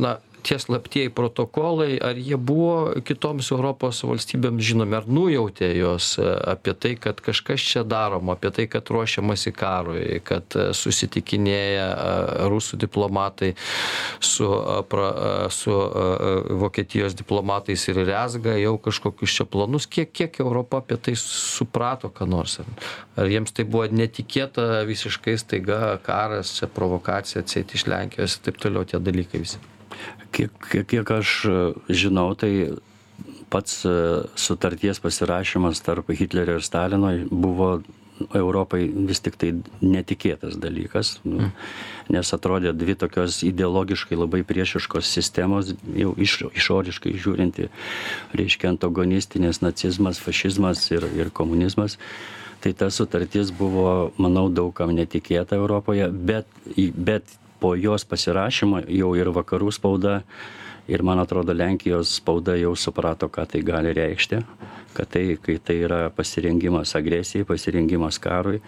na 0.00 0.16
tie 0.46 0.58
slaptieji 0.62 1.10
protokolai 1.10 1.98
ar 1.98 2.18
jie 2.18 2.38
buvo 2.38 3.00
kitoms 3.06 3.50
europos 3.50 4.02
valstybėms 4.06 4.62
žinomi 4.62 4.98
ar 5.00 5.08
nujautė 5.10 5.72
jos 5.74 6.14
apie 6.22 6.74
tai 6.78 6.94
kad 7.00 7.20
kažkas 7.24 7.64
čia 7.72 7.82
daroma 7.82 8.36
apie 8.36 8.52
tai 8.54 8.68
kad 8.70 8.86
ruošiamasi 8.94 9.52
karui 9.56 10.20
kad 10.26 10.56
susitikinėja 10.80 11.88
rusų 12.52 12.78
diplomatai 12.86 13.52
su 14.20 14.50
pra 14.90 15.10
su 15.50 15.74
vokietijos 16.62 17.16
diplomatais 17.18 17.88
ir 17.90 18.02
rezga 18.06 18.56
jau 18.60 18.76
kažkokius 18.82 19.36
čia 19.40 19.46
planus. 19.50 19.86
Kiek 19.86 20.12
kiek 20.12 20.40
europa 20.40 20.82
apie 20.82 20.98
tai 20.98 21.16
suprato 21.20 22.10
ką 22.10 22.28
nors? 22.30 22.58
Ar 23.16 23.30
jiems 23.30 23.54
tai 23.56 23.66
buvo 23.68 23.86
netikėta 23.90 24.84
visiškai 24.88 25.38
staiga 25.40 25.96
karas 26.06 26.56
čia 26.58 26.70
provokacija 26.70 27.44
atseit 27.44 27.74
iš 27.74 27.88
lenkijos 27.90 28.38
ir 28.38 28.46
taip 28.50 28.62
toliau 28.62 28.86
tie 28.88 29.02
dalykai 29.02 29.42
visi 29.42 29.75
kiek 30.36 30.70
kiek 30.90 31.10
aš 31.18 31.36
žinau 31.88 32.32
tai 32.38 32.52
pats 33.50 33.84
sutarties 34.34 35.00
pasirašymas 35.00 35.80
tarp 35.86 36.10
hitlerio 36.10 36.58
ir 36.58 36.66
stalino 36.66 37.12
buvo 37.30 37.76
europai 38.34 38.86
vis 39.08 39.20
tiktai 39.20 39.52
netikėtas 39.84 40.56
dalykas 40.60 41.16
nu, 41.28 41.50
nes 42.12 42.32
atrodė 42.32 42.72
dvi 42.76 42.96
tokios 42.98 43.42
ideologiškai 43.44 44.16
labai 44.16 44.42
priešiškos 44.46 45.10
sistemos 45.18 45.74
jau 45.96 46.14
iš 46.16 46.38
išoriškai 46.48 47.12
žiūrinti 47.20 47.68
reiškia 48.40 48.72
antagonistinės 48.72 49.60
nacizmas 49.64 50.22
fašizmas 50.22 50.88
ir 50.94 51.08
ir 51.16 51.30
komunizmas. 51.30 51.98
Tai 52.64 52.72
ta 52.72 52.88
sutartis 52.90 53.52
buvo 53.52 54.12
manau 54.16 54.48
daug 54.48 54.72
kam 54.74 54.94
netikėta 54.96 55.58
europoje 55.60 56.08
bet 56.10 56.48
bet 56.96 57.36
po 57.60 57.74
jos 57.74 58.04
pasirašymo 58.08 58.82
jau 58.88 59.12
ir 59.18 59.32
vakarų 59.36 59.72
spauda 59.74 60.20
ir 60.88 61.02
man 61.02 61.18
atrodo 61.18 61.52
lenkijos 61.52 62.16
spauda 62.20 62.56
jau 62.60 62.74
suprato 62.76 63.28
ką 63.28 63.46
tai 63.50 63.62
gali 63.66 63.94
reikšti 63.96 64.42
kad 64.96 65.08
tai 65.08 65.36
kai 65.42 65.58
tai 65.58 65.76
yra 65.84 66.10
pasirengimas 66.10 66.94
agresijai 66.96 67.44
pasirengimas 67.44 68.18
karui. 68.18 68.60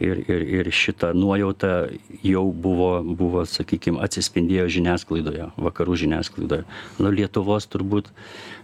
Ir 0.00 0.16
ir 0.28 0.42
ir 0.56 0.66
šita 0.72 1.12
nuojauta 1.16 1.88
jau 2.22 2.44
buvo 2.64 2.90
buvo 3.20 3.44
sakykim 3.48 3.96
atsispindėjo 4.06 4.66
žiniasklaidoje 4.74 5.46
vakarų 5.66 5.96
žiniasklaidoje. 6.02 6.64
Nu 7.00 7.12
lietuvos 7.12 7.68
turbūt 7.72 8.10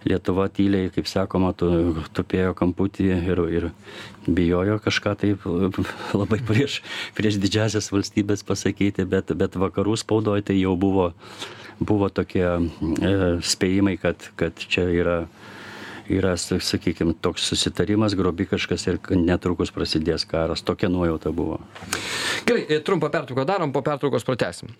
lietuva 0.04 0.49
tyliai 0.52 0.90
kaip 0.92 1.09
sakoma 1.09 1.54
tu 1.56 1.71
tupėjo 2.16 2.52
kamputy 2.61 3.09
ir 3.32 3.40
ir 3.59 3.71
bijojo 4.28 4.76
kažką 4.85 5.16
taip 5.25 5.49
labai 6.21 6.40
prieš 6.52 6.82
prieš 7.16 7.40
didžiąsias 7.40 7.88
valstybes 7.97 8.44
pasakyti 8.44 9.09
bet 9.09 9.32
bet 9.32 9.56
vakarų 9.64 9.97
spaudoj 10.04 10.44
tai 10.44 10.61
jau 10.61 10.76
buvo 10.76 11.14
buvo 11.81 12.09
tokie 12.12 12.45
e, 12.45 13.14
spėjimai 13.43 13.97
kad 14.02 14.31
kad 14.37 14.59
čia 14.69 14.88
yra 14.91 15.19
yra 16.12 16.37
sakykim 16.37 17.14
toks 17.23 17.47
susitarimas 17.49 18.17
grobikiškas 18.19 18.87
ir 18.91 18.99
netrukus 19.17 19.73
prasidės 19.73 20.26
karas. 20.29 20.64
Tokia 20.67 20.91
nuojauta 20.93 21.33
buvo. 21.33 21.61
Gerai 22.49 22.81
trumpą 22.85 23.11
pertrauką 23.12 23.47
darom 23.49 23.73
po 23.73 23.85
pertraukos 23.87 24.26
pratęsim 24.26 24.75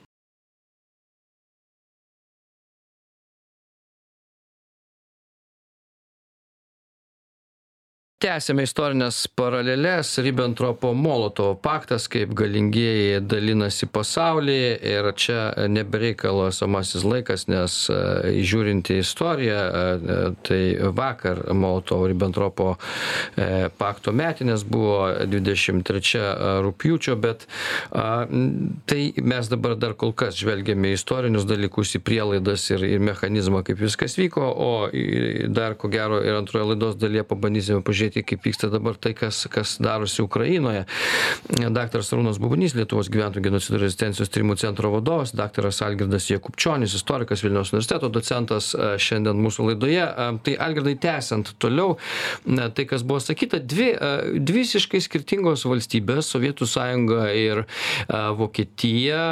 tęsiame 8.23 8.63
istorines 8.63 9.29
paraleles. 9.29 10.19
Ribentropo 10.19 10.95
molotovo 10.95 11.55
paktas 11.55 12.05
kaip 12.09 12.31
galingieji 12.39 13.19
dalinasi 13.27 13.89
pasaulį 13.91 14.59
ir 14.91 15.09
čia 15.19 15.67
ne 15.67 15.83
be 15.83 15.99
reikalo 16.05 16.45
esamasis 16.53 17.03
laikas 17.03 17.49
nes 17.51 17.75
žiūrint 18.51 18.93
į 18.95 18.99
istoriją 19.03 19.63
tai 20.47 20.61
vakar 20.95 21.41
molotovo 21.51 22.07
ribentropo 22.13 22.69
pakto 23.81 24.15
metinės 24.15 24.63
buvo 24.71 25.27
dvidešim 25.27 25.83
trečia 25.83 26.61
rugpjūčio 26.63 27.19
bet 27.27 27.49
tai 27.91 29.01
mes 29.19 29.51
dabar 29.51 29.75
dar 29.75 29.97
kol 29.99 30.15
kas 30.15 30.39
žvelgiame 30.39 30.93
į 30.93 31.01
istorinius 31.01 31.49
dalykus 31.51 31.97
į 31.99 32.05
prielaidas 32.07 32.69
ir 32.71 32.87
ir 32.87 33.03
mechanizmą 33.03 33.65
kaip 33.67 33.83
viskas 33.83 34.15
vyko. 34.21 34.47
O 34.47 34.71
dar 35.51 35.75
ko 35.75 35.91
gero 35.91 36.23
ir 36.23 36.39
antroje 36.39 36.71
laidos 36.71 37.03
dalyje 37.03 37.27
pabandysime 37.27 37.83
pažiūrėti 37.83 38.12
žiūrėti 38.13 38.25
kaip 38.27 38.45
vyksta 38.47 38.71
dabar 38.71 38.97
tai 38.97 39.15
kas 39.15 39.47
kas 39.51 39.79
darosi 39.81 40.23
ukrainoje. 40.23 40.87
Daktaras 41.73 42.13
arūnas 42.13 42.39
bubnys 42.41 42.75
lietuvos 42.75 43.11
gyventojų 43.13 43.45
genocido 43.45 43.79
ir 43.79 43.87
rezistencijos 43.87 44.31
tyrimų 44.33 44.57
centro 44.61 44.91
vadovas 44.93 45.33
daktaras 45.35 45.83
algirdas 45.83 46.31
jakubčionis 46.31 46.95
istorikas 46.95 47.43
vilniaus 47.43 47.73
universiteto 47.73 48.09
docentas 48.09 48.75
šiandien 48.99 49.41
mūsų 49.43 49.71
laidoje. 49.71 50.07
Tai 50.45 50.57
algirdai 50.67 50.97
tęsiant 51.01 51.55
toliau 51.59 51.97
na 52.47 52.69
tai 52.71 52.87
kas 52.87 53.03
buvo 53.03 53.21
sakyta 53.21 53.61
dvi 53.61 53.93
dvi 54.39 54.63
visiškai 54.63 55.01
skirtingos 55.03 55.65
valstybės 55.67 56.29
sovietų 56.31 56.69
sąjunga 56.69 57.25
ir 57.35 57.65
vokietija 58.39 59.23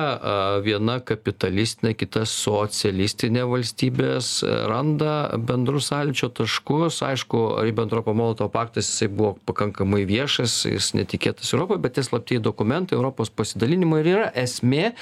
viena 0.64 0.98
kapitalistinė 1.06 1.94
kita 1.94 2.24
socialistinė 2.26 3.44
valstybės 3.50 4.40
randa 4.70 5.30
bendrus 5.38 5.90
sąlyčio 5.90 6.30
taškus. 6.34 7.00
Aišku 7.06 7.60
ribentropo 7.66 8.14
molotovo 8.16 8.50
paktas 8.52 8.69
faktas 8.70 8.86
jisai 8.86 9.08
buvo 9.08 9.34
pakankamai 9.46 10.04
viešas 10.06 10.66
jis 10.70 10.92
netikėtas 10.94 11.50
europoj 11.54 11.80
bet 11.82 11.96
tie 11.98 12.04
slaptieji 12.06 12.42
dokumentai 12.42 12.96
europos 12.96 13.30
pasidalinimo 13.30 13.98
ir 13.98 14.06
yra 14.06 14.28
esmė 14.34 14.92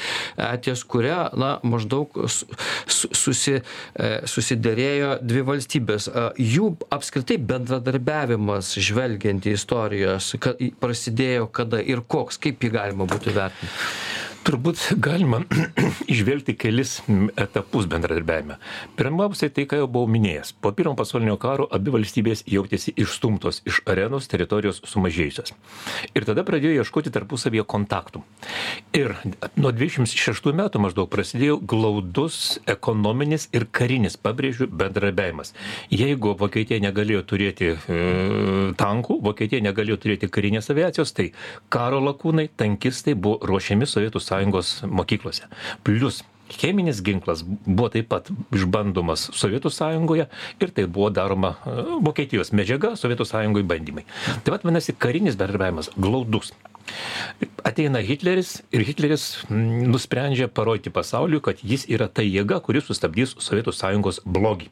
ties 0.65 0.85
kuria 0.85 1.29
na 1.37 1.59
maždaug 1.63 2.09
su 2.27 2.47
susi 2.89 3.61
susiderėjo 4.29 5.19
dvi 5.23 5.43
valstybės. 5.45 6.09
Jų 6.39 6.71
apskritai 6.95 7.39
bendradarbiavimas 7.39 8.73
žvelgiant 8.81 9.47
į 9.47 9.57
istorijos 9.59 10.33
prasidėjo 10.81 11.51
kada 11.53 11.83
ir 11.83 12.01
koks 12.01 12.41
kaip 12.41 12.65
jį 12.65 12.73
galima 12.73 13.09
būtų 13.09 13.37
vertint 13.37 14.28
turbūt 14.49 14.81
galima 15.05 15.43
įžvelgti 16.13 16.55
kelis 16.57 16.99
etapus 17.37 17.89
bendradarbiavime. 17.91 18.57
Pirmiausiai 18.97 19.53
tai 19.53 19.67
ką 19.69 19.83
jau 19.83 19.89
buvau 19.93 20.09
minėjęs 20.09 20.55
po 20.63 20.73
pirmo 20.77 20.95
pasaulinio 20.97 21.37
karo 21.41 21.67
abi 21.75 21.93
valstybės 21.93 22.47
jautėsi 22.49 22.95
išstumtos 22.97 23.61
iš 23.69 23.83
arenos 23.91 24.29
teritorijos 24.33 24.81
sumažėjusios. 24.89 25.53
Ir 26.17 26.27
tada 26.29 26.45
pradėjo 26.49 26.81
ieškoti 26.81 27.13
tarpusavyje 27.13 27.67
kontaktų. 27.69 28.23
Ir 28.97 29.19
nuo 29.61 29.73
dvidešimt 29.75 30.09
šeštų 30.09 30.55
metų 30.57 30.83
maždaug 30.87 31.11
prasidėjo 31.13 31.59
glaudus 31.69 32.57
ekonominis 32.71 33.51
ir 33.53 33.69
karinis 33.69 34.17
pabrėžiu 34.17 34.71
bendradarbiavimas. 34.71 35.53
Jeigu 35.93 36.33
vokietija 36.41 36.81
negalėjo 36.87 37.25
turėti 37.29 37.75
e, 37.75 38.01
tankų 38.81 39.21
vokietija 39.29 39.61
negalėjo 39.69 40.01
turėti 40.07 40.33
karinės 40.33 40.73
aviacijos 40.73 41.13
tai 41.17 41.31
karo 41.73 42.01
lakūnai 42.07 42.49
tankistai 42.57 43.13
buvo 43.19 43.43
ruošiami 43.45 43.89
sovietų 43.89 44.23
sąjungos 44.23 44.38
sąjungos 44.39 44.75
mokyklose. 44.87 45.51
Plius 45.85 46.23
cheminis 46.49 47.03
ginklas 47.05 47.43
buvo 47.45 47.91
taip 47.93 48.09
pat 48.09 48.31
išbandomas 48.55 49.29
sovietų 49.37 49.73
sąjungoje 49.73 50.29
ir 50.63 50.73
tai 50.73 50.87
buvo 50.87 51.11
daroma 51.13 51.57
vokietijos 52.05 52.55
medžiaga 52.57 52.95
sovietų 52.97 53.27
sąjungoj 53.29 53.67
bandymai. 53.69 54.07
Tai 54.45 54.57
vat 54.57 54.65
vadinasi 54.65 54.97
karinis 54.97 55.37
bendradarbiavimas 55.37 55.93
glaudus. 55.97 56.55
Ateina 57.69 58.01
Hitleris 58.01 58.63
ir 58.73 58.87
Hitleris 58.89 59.45
nusprendžia 59.53 60.49
parodyti 60.49 60.91
pasauliu, 60.95 61.43
kad 61.45 61.61
jis 61.61 61.85
yra 61.85 62.09
ta 62.09 62.25
jėga, 62.25 62.63
kuri 62.65 62.81
sustabdys 62.81 63.37
Sovietų 63.45 63.77
sąjungos 63.77 64.23
blogį. 64.25 64.71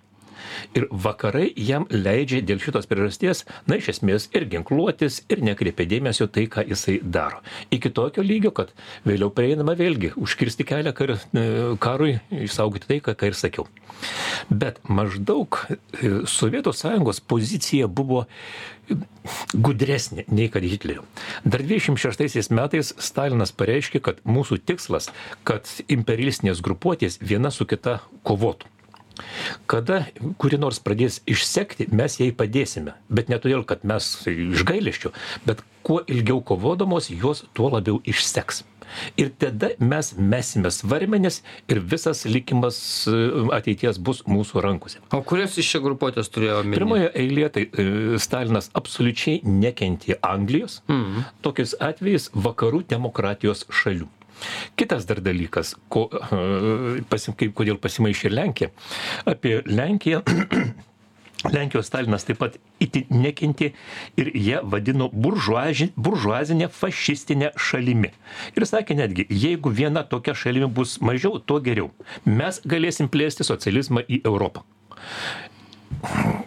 Ir 0.76 0.88
vakarai 0.90 1.48
jam 1.56 1.86
leidžia 1.90 2.42
dėl 2.46 2.60
šitos 2.62 2.88
priežasties, 2.90 3.44
na, 3.66 3.78
iš 3.80 3.94
esmės 3.96 4.28
ir 4.36 4.46
ginkluotis, 4.52 5.22
ir 5.32 5.42
nekreipia 5.44 5.88
dėmesio 5.90 6.28
tai, 6.32 6.46
ką 6.50 6.66
jisai 6.68 6.98
daro. 7.02 7.42
Iki 7.74 7.92
tokio 7.96 8.24
lygio, 8.26 8.52
kad 8.56 8.72
vėliau 9.06 9.32
prieinama 9.34 9.76
vėlgi 9.78 10.14
užkirsti 10.20 10.66
kelią 10.68 10.94
kar, 10.96 11.16
e, 11.16 11.46
karui, 11.82 12.16
išsaugoti 12.46 12.90
tai, 12.90 13.00
ką, 13.04 13.16
ką 13.18 13.32
ir 13.32 13.38
sakiau. 13.38 13.66
Bet 14.50 14.80
maždaug 14.88 15.60
e, 15.68 15.76
Sovietų 16.28 16.74
sąjungos 16.76 17.22
pozicija 17.24 17.88
buvo 17.88 18.26
gudresnė 19.54 20.26
nei 20.30 20.48
kad 20.52 20.64
Hitlerio. 20.66 21.04
Dar 21.44 21.64
26 21.66 22.52
metais 22.54 22.92
Stalinas 23.02 23.52
pareiškė, 23.56 24.02
kad 24.04 24.22
mūsų 24.28 24.60
tikslas, 24.68 25.10
kad 25.48 25.68
imperialistinės 25.90 26.62
grupuotės 26.64 27.18
viena 27.22 27.50
su 27.50 27.66
kita 27.66 28.00
kovotų. 28.26 28.70
Kada 29.70 30.04
kuri 30.40 30.58
nors 30.60 30.80
pradės 30.82 31.20
išsekti, 31.28 31.88
mes 31.96 32.18
jai 32.20 32.30
padėsime. 32.36 32.96
Bet 33.08 33.32
ne 33.32 33.40
todėl, 33.42 33.64
kad 33.68 33.84
mes 33.88 34.08
iš 34.30 34.64
gailėščių, 34.68 35.12
bet 35.48 35.62
kuo 35.86 36.00
ilgiau 36.10 36.40
kovodamos, 36.42 37.10
jos 37.10 37.44
tuo 37.54 37.70
labiau 37.72 38.00
išseks. 38.04 38.64
Ir 39.18 39.32
tada 39.38 39.72
mes 39.82 40.12
mesime 40.16 40.70
svarmenis 40.70 41.40
ir 41.68 41.80
visas 41.92 42.24
likimas 42.24 42.78
e, 43.10 43.16
ateities 43.56 43.98
bus 43.98 44.22
mūsų 44.30 44.62
rankose. 44.64 45.02
O 45.14 45.22
kurias 45.26 45.56
iš 45.60 45.72
čia 45.74 45.82
grupuotės 45.84 46.30
turėjo 46.32 46.60
omeny? 46.62 46.78
Pirmoje 46.78 47.10
eilėje 47.22 47.52
tai 47.56 47.64
e, 47.66 47.86
Stalinas 48.22 48.70
absoliučiai 48.78 49.40
nekentė 49.42 50.20
Anglijos, 50.26 50.80
mm. 50.90 51.26
tokiais 51.46 51.74
atvejais 51.82 52.30
vakarų 52.34 52.84
demokratijos 52.94 53.66
šalių. 53.82 54.08
Kitas 54.76 55.06
dar 55.08 55.22
dalykas, 55.24 55.74
ko, 55.92 56.08
pasim, 57.12 57.36
kaip, 57.38 57.54
kodėl 57.56 57.80
pasimaišė 57.80 58.32
Lenkija. 58.34 58.72
Apie 59.28 59.60
Lenkiją 59.66 60.22
Lenkijos 61.52 61.86
Stalinas 61.86 62.24
taip 62.26 62.38
pat 62.40 62.56
itin 62.82 63.06
nekentė 63.22 63.70
ir 64.18 64.30
jie 64.34 64.60
vadino 64.64 65.08
buržuazi, 65.12 65.90
buržuazinę 65.96 66.68
fašistinę 66.72 67.52
šalimi. 67.60 68.12
Ir 68.56 68.66
sakė 68.68 68.96
netgi, 68.98 69.26
jeigu 69.30 69.70
viena 69.70 70.04
tokia 70.04 70.34
šalimi 70.34 70.68
bus 70.78 70.96
mažiau, 71.00 71.38
tuo 71.38 71.60
geriau. 71.60 71.90
Mes 72.24 72.60
galėsim 72.64 73.10
plėsti 73.12 73.46
socializmą 73.46 74.04
į 74.08 74.22
Europą. 74.24 74.64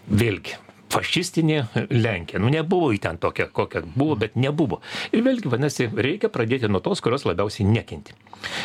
Vėlgi, 0.10 0.58
fašistinė 0.90 1.88
Lenkija. 1.90 2.42
Nu, 2.42 2.50
nebuvo 2.54 2.92
į 2.96 3.00
ten 3.04 3.20
tokia, 3.22 3.50
kokia 3.54 3.84
buvo, 3.86 4.18
bet 4.20 4.36
nebuvo. 4.40 4.82
Ir 5.14 5.24
vėlgi, 5.26 5.52
vadinasi, 5.52 5.90
reikia 5.94 6.32
pradėti 6.34 6.70
nuo 6.72 6.82
tos, 6.84 7.04
kurios 7.06 7.28
labiausiai 7.30 7.68
nekinti. 7.70 8.16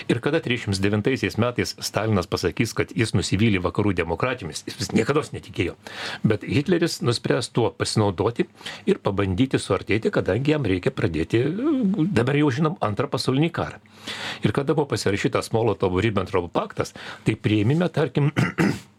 Ir 0.08 0.20
kada 0.22 0.40
39 0.40 1.38
metais 1.42 1.74
Stalinas 1.82 2.28
pasakys, 2.30 2.74
kad 2.76 2.92
jis 2.94 3.14
nusivylė 3.16 3.60
vakarų 3.64 3.94
demokratijomis, 3.98 4.64
jis 4.70 4.92
niekada 4.94 5.24
netikėjo. 5.34 5.74
Bet 6.26 6.46
Hitleris 6.46 7.00
nuspręs 7.02 7.50
tuo 7.54 7.70
pasinaudoti 7.74 8.46
ir 8.90 9.00
pabandyti 9.02 9.58
suartėti, 9.58 10.12
kadangi 10.14 10.54
jam 10.54 10.66
reikia 10.68 10.94
pradėti, 10.94 11.42
dabar 12.14 12.38
jau 12.38 12.50
žinom, 12.54 12.78
antrą 12.84 13.10
pasaulinį 13.10 13.50
karą. 13.54 13.82
Ir 14.44 14.52
kada 14.52 14.76
buvo 14.76 14.90
pasirašytas 14.92 15.50
Molotovo-Ribbentropo 15.54 16.52
paktas, 16.52 16.94
tai 17.24 17.38
prieimime, 17.40 17.88
tarkim, 17.92 18.30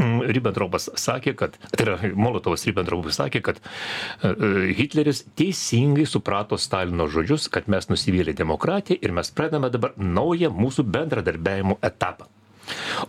Ribbentropas 0.36 0.90
sakė, 1.00 1.34
kad, 1.38 1.58
tai 1.72 1.86
yra 1.86 1.96
Molotovas 2.18 2.66
Ribbentropui 2.68 3.14
sakė, 3.14 3.42
kad 3.48 3.60
e, 3.60 4.30
e, 4.30 4.52
Hitleris 4.78 5.24
teisingai 5.38 6.06
suprato 6.08 6.58
Stalino 6.60 7.08
žodžius, 7.10 7.50
kad 7.52 7.70
mes 7.72 7.90
nusivylė 7.90 8.36
demokratiją 8.36 9.00
ir 9.02 9.14
mes 9.16 9.32
pradame 9.34 9.70
dabar 9.72 9.96
naują 9.96 10.52
mūsų 10.54 10.86
bendradarbiavimo 10.96 11.80
etapą. 11.84 12.30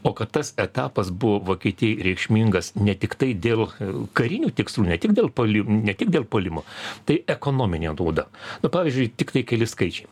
O 0.03 0.13
kad 0.13 0.29
tas 0.31 0.53
etapas 0.57 1.09
buvo 1.09 1.39
Vokietijai 1.47 2.03
reikšmingas 2.05 2.75
ne 2.77 2.93
tik 2.93 3.15
tai 3.17 3.31
dėl 3.33 3.65
e, 3.65 3.89
karinių 4.17 4.51
tikslų, 4.57 4.85
ne 4.91 4.99
tik 5.01 5.15
dėl, 5.17 5.31
polimo, 5.33 5.79
ne 5.89 5.95
tik 5.97 6.13
dėl 6.13 6.27
polimo, 6.29 6.63
tai 7.09 7.21
ekonominė 7.25 7.95
nauda. 7.95 8.27
Na, 8.63 8.71
pavyzdžiui, 8.73 9.11
tik 9.17 9.33
tai 9.33 9.45
keli 9.47 9.69
skaičiai. 9.69 10.09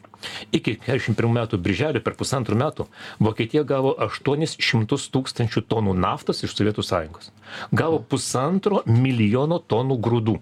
Iki 0.56 0.78
41 0.86 1.32
metų 1.36 1.60
birželio 1.62 2.02
per 2.04 2.16
pusantrų 2.20 2.58
metų 2.60 2.88
Vokietija 3.24 3.64
gavo 3.68 3.94
800 4.08 5.10
tūkstančių 5.14 5.66
tonų 5.70 5.96
naftos 6.00 6.44
iš 6.46 6.56
Sovietų 6.56 6.86
sąjungos. 6.86 7.32
Gavo 7.76 8.02
pusantro 8.02 8.84
milijono 8.90 9.60
tonų 9.60 10.00
grūdų. 10.02 10.40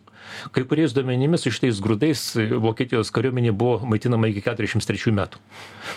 Kai 0.55 0.63
kuriais 0.67 0.93
duomenimis 0.95 1.47
iš 1.49 1.59
tais 1.63 1.81
grūdais 1.83 2.23
Vokietijos 2.63 3.11
kariuomenė 3.15 3.51
buvo 3.51 3.81
maitinama 3.89 4.29
iki 4.31 4.43
43 4.45 5.13
metų. 5.19 5.41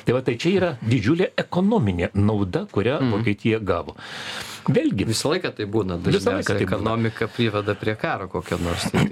Tai 0.07 0.17
va 0.17 0.23
tai 0.27 0.37
čia 0.41 0.55
yra 0.57 0.73
didžiulė 0.83 1.31
ekonominė 1.39 2.11
nauda, 2.15 2.67
kurią 2.73 2.99
mm. 3.01 3.15
Vokietija 3.15 3.63
gavo. 3.63 3.97
Vėlgi. 4.67 5.07
Visą 5.07 5.31
laiką 5.31 5.53
tai 5.55 5.67
būna. 5.71 5.99
Laiką 6.03 6.55
tai 6.57 6.65
ekonomika 6.65 7.27
būna. 7.27 7.35
priveda 7.37 7.75
prie 7.79 7.95
karo 7.99 8.27
kokio 8.31 8.59
nors. 8.59 8.89
Tai, 8.91 9.05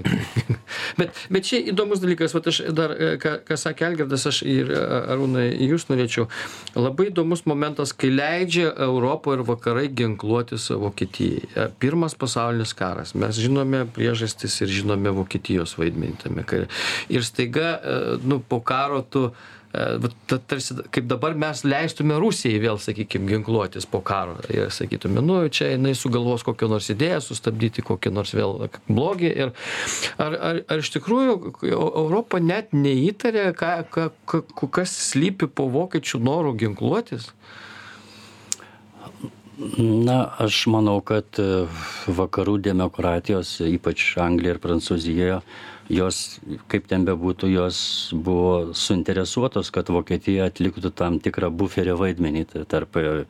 bet, 0.99 1.21
bet 1.31 1.47
čia 1.47 1.61
įdomus 1.71 2.03
dalykas, 2.03 2.35
va, 2.35 2.43
aš 2.51 2.61
dar, 2.75 2.95
e, 2.99 3.13
ką, 3.23 3.37
ką 3.47 3.59
sakė 3.61 3.87
Elgirdas, 3.91 4.27
aš 4.31 4.43
ir 4.51 4.73
e, 4.75 4.83
Arūnai, 5.15 5.47
jūs 5.69 5.87
norėčiau. 5.91 6.27
Labai 6.75 7.09
įdomus 7.13 7.45
momentas, 7.51 7.95
kai 7.95 8.11
leidžia 8.11 8.73
Europo 8.89 9.37
ir 9.37 9.45
vakarai 9.47 9.87
ginkluotis 9.95 10.71
Vokietijai. 10.75 11.47
E, 11.55 11.69
pirmas 11.83 12.19
pasaulinis 12.19 12.75
karas. 12.75 13.15
Mes 13.15 13.39
žinome 13.39 13.85
priežastis 13.95 14.59
ir 14.65 14.75
žinome 14.83 15.15
Vokietijos 15.15 15.79
vaidmenį 15.79 16.23
tame 16.27 16.47
kare. 16.49 16.71
Ir 17.13 17.23
staiga, 17.27 17.77
nu, 18.27 18.41
po 18.43 18.59
karo 18.65 19.05
tu 19.07 19.29
ta, 19.75 20.39
tarsi 20.39 20.77
kaip 20.95 21.09
dabar 21.11 21.35
mes 21.39 21.65
leistume 21.67 22.17
Rusijai 22.23 22.61
vėl, 22.63 22.79
sakykime, 22.83 23.27
ginkluotis 23.33 23.89
po 23.91 24.01
karo. 24.05 24.37
Ir 24.53 24.71
sakytume, 24.75 25.23
nu, 25.25 25.41
čia 25.49 25.73
jinai 25.73 25.95
sugalvos 25.99 26.47
kokią 26.47 26.69
nors 26.71 26.91
idėją, 26.95 27.21
sustabdyti 27.25 27.85
kokį 27.87 28.15
nors 28.15 28.35
vėl 28.37 28.69
blogį. 28.87 29.33
Ir 29.33 29.53
ar, 30.23 30.39
ar, 30.39 30.63
ar 30.71 30.85
iš 30.85 30.93
tikrųjų 30.97 31.35
Europa 31.75 32.43
net 32.43 32.75
neįtarė, 32.77 33.51
ką, 33.59 33.75
ką, 33.91 34.09
ką, 34.31 34.71
kas 34.79 34.95
slypi 35.11 35.51
po 35.51 35.69
vokiečių 35.75 36.23
norų 36.23 36.57
ginkluotis? 36.65 37.33
Na, 39.79 40.19
aš 40.43 40.65
manau, 40.71 40.99
kad 41.07 41.39
vakarų 42.11 42.57
demokratijos, 42.63 43.61
ypač 43.63 44.17
Anglija 44.19 44.57
ir 44.57 44.59
Prancūzija, 44.63 45.37
jos 45.93 46.41
kaip 46.73 46.87
ten 46.89 47.05
bebūtų 47.05 47.51
jos 47.53 47.79
buvo 48.15 48.73
suinteresuotos 48.77 49.71
kad 49.75 49.91
vokietija 49.93 50.49
atliktų 50.49 50.95
tam 50.97 51.19
tikrą 51.21 51.51
buferio 51.53 51.99
vaidmenį 52.01 52.47
tarp 52.71 52.97
e, 53.01 53.25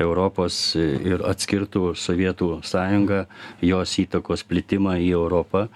europos 0.00 0.76
ir 0.78 1.24
atskirtų 1.28 1.92
sovietų 1.98 2.58
sąjungą 2.64 3.24
jos 3.60 3.98
įtakos 4.04 4.46
plitimą 4.48 4.96
į 5.04 5.12
europą 5.18 5.68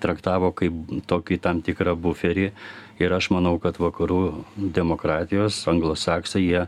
traktavo 0.00 0.52
kaip 0.56 1.04
tokį 1.10 1.40
tam 1.44 1.60
tikrą 1.64 1.94
buferį. 2.00 2.50
Ir 3.00 3.12
aš 3.16 3.30
manau 3.32 3.56
kad 3.60 3.78
vakarų 3.80 4.44
demokratijos 4.56 5.62
anglosaksai 5.70 6.42
jie 6.44 6.64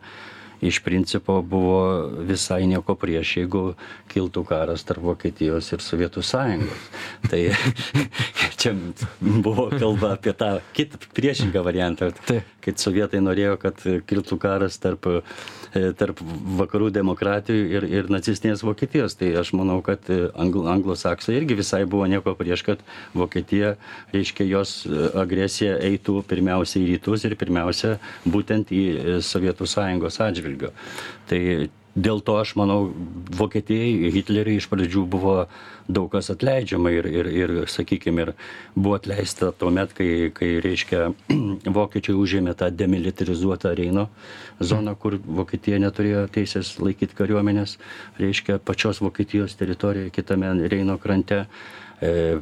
iš 0.62 0.78
principo 0.84 1.40
buvo 1.42 2.06
visai 2.28 2.66
nieko 2.70 2.94
prieš, 2.98 3.36
jeigu 3.40 3.62
kiltų 4.12 4.44
karas 4.46 4.84
tarp 4.86 5.02
Vokietijos 5.02 5.72
ir 5.74 5.82
Sovietų 5.82 6.22
sąjungos. 6.26 6.84
Tai 7.26 7.40
čia 8.60 8.74
buvo 9.18 9.68
kalba 9.74 10.14
apie 10.16 10.34
tą 10.38 10.52
kitą 10.76 11.00
priešingą 11.16 11.64
variantą, 11.66 12.12
kad 12.62 12.78
sovietai 12.78 13.22
norėjo, 13.24 13.58
kad 13.62 13.82
kiltų 14.06 14.38
karas 14.42 14.78
tarp, 14.82 15.10
tarp 15.98 16.20
vakarų 16.58 16.90
demokratijų 16.94 17.66
ir, 17.76 17.86
ir 18.00 18.10
nacistinės 18.12 18.64
Vokietijos. 18.66 19.16
Tai 19.18 19.30
aš 19.40 19.52
manau, 19.56 19.80
kad 19.84 20.08
angl, 20.10 20.66
anglosaksai 20.72 21.36
irgi 21.38 21.58
visai 21.58 21.82
buvo 21.88 22.06
nieko 22.10 22.34
prieš, 22.38 22.64
kad 22.66 22.82
Vokietija, 23.16 23.74
reiškia, 24.14 24.48
jos 24.50 24.74
agresija 25.18 25.78
eitų 25.80 26.20
pirmiausia 26.28 26.82
į 26.82 26.88
rytus 26.94 27.26
ir 27.28 27.36
pirmiausia 27.40 27.96
būtent 28.28 28.72
į 28.74 29.20
Sovietų 29.24 29.68
sąjungos 29.70 30.20
atžvilgių. 30.24 30.72
Tai 31.30 31.42
dėl 31.94 32.22
to 32.24 32.38
aš 32.40 32.54
manau, 32.60 32.80
Vokietijai, 33.36 34.10
Hitleriui 34.14 34.60
iš 34.60 34.68
pradžių 34.70 35.06
buvo 35.08 35.36
daug 35.94 36.10
kas 36.12 36.30
atleidžiama 36.32 36.92
ir, 36.94 37.08
ir, 37.10 37.28
ir 37.42 37.52
sakykime, 37.70 38.26
ir 38.26 38.32
buvo 38.74 38.96
atleista 38.98 39.52
tuo 39.52 39.70
met, 39.74 39.92
kai, 39.96 40.30
kai 40.34 40.54
reiškia, 40.64 41.10
vokiečiai 41.78 42.16
užėmė 42.18 42.56
tą 42.58 42.70
demilitarizuotą 42.74 43.74
Reino 43.78 44.08
zoną, 44.60 44.96
kur 44.98 45.18
Vokietija 45.22 45.80
neturėjo 45.82 46.26
teisės 46.32 46.74
laikyti 46.82 47.18
kariuomenės, 47.18 47.78
reiškia, 48.20 48.58
pačios 48.64 49.02
Vokietijos 49.04 49.56
teritorijoje, 49.60 50.12
kitame 50.14 50.54
Reino 50.72 50.98
krante 51.02 51.44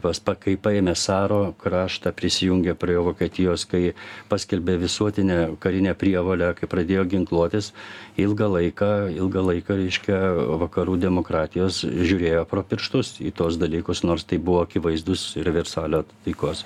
pas, 0.01 0.21
pa, 0.25 0.35
kai 0.41 0.55
paėmė 0.61 0.95
Saro 0.97 1.41
kraštą, 1.61 2.13
prisijungė 2.17 2.75
prie 2.81 2.97
Vokietijos, 3.01 3.67
kai 3.69 3.93
paskelbė 4.31 4.79
visuotinę 4.81 5.39
karinę 5.61 5.95
prievalę, 5.99 6.55
kai 6.59 6.69
pradėjo 6.71 7.05
ginkluotis, 7.11 7.73
ilgą 8.21 8.49
laiką, 8.55 8.91
ilgą 9.13 9.45
laiką, 9.51 9.77
reiškia, 9.83 10.21
vakarų 10.65 10.97
demokratijos 11.03 11.83
žiūrėjo 11.85 12.47
pro 12.51 12.65
pirštus 12.67 13.19
į 13.21 13.35
tos 13.37 13.59
dalykus, 13.61 14.05
nors 14.07 14.25
tai 14.25 14.41
buvo 14.41 14.65
akivaizdus 14.65 15.35
ir 15.41 15.53
Versalio 15.55 16.05
taikos 16.25 16.65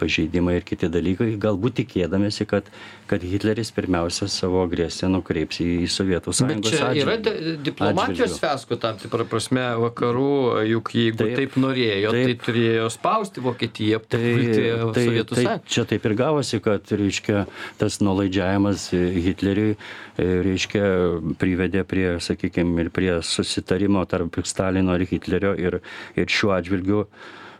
pažeidimai 0.00 0.56
ir 0.60 0.66
kiti 0.66 0.88
dalykai, 0.88 1.34
galbūt 1.40 1.80
tikėdamėsi, 1.82 2.46
kad, 2.48 2.68
kad 3.10 3.24
Hitleris 3.26 3.72
pirmiausia 3.76 4.30
savo 4.32 4.62
agresiją 4.64 5.10
nukreips 5.12 5.60
į 5.60 5.68
Sovietų 5.92 6.34
sąjungą. 6.36 6.62
Bet 6.64 6.72
čia 6.72 6.86
atžvilgių. 6.88 7.04
yra 7.04 7.16
di 7.20 7.56
diplomatijos 7.68 8.38
feskų 8.40 8.80
tam 8.80 9.00
tikrą 9.02 9.26
prasme 9.28 9.66
vakarų, 9.84 10.32
juk 10.70 10.92
jeigu 10.96 11.20
taip, 11.20 11.36
taip 11.42 11.58
norėjo, 11.60 12.14
tai 12.14 12.24
taip, 12.24 12.29
tai 12.30 12.46
turėjo 12.46 12.86
spausti 12.92 13.42
Vokietiją, 13.42 14.00
tai, 14.06 14.20
tai, 14.94 15.06
Sovietų 15.06 15.34
tai, 15.34 15.44
sąjungą. 15.44 15.72
Čia 15.74 15.84
taip 15.90 16.06
ir 16.06 16.14
gavosi, 16.18 16.60
kad, 16.62 16.92
reiškia, 17.00 17.44
tas 17.80 17.98
nuolaidžiavimas 18.04 18.86
Hitleriui, 18.94 19.74
e, 19.74 20.28
reiškia, 20.46 20.84
privedė 21.40 21.84
prie, 21.88 22.06
sakykime, 22.22 22.86
ir 22.86 22.92
prie 22.94 23.12
susitarimo 23.26 24.04
tarp 24.10 24.40
Stalino 24.46 24.96
ir 24.98 25.06
Hitlerio 25.10 25.54
ir, 25.58 25.80
ir 26.16 26.30
šiuo 26.30 26.54
atžvilgiu 26.56 27.06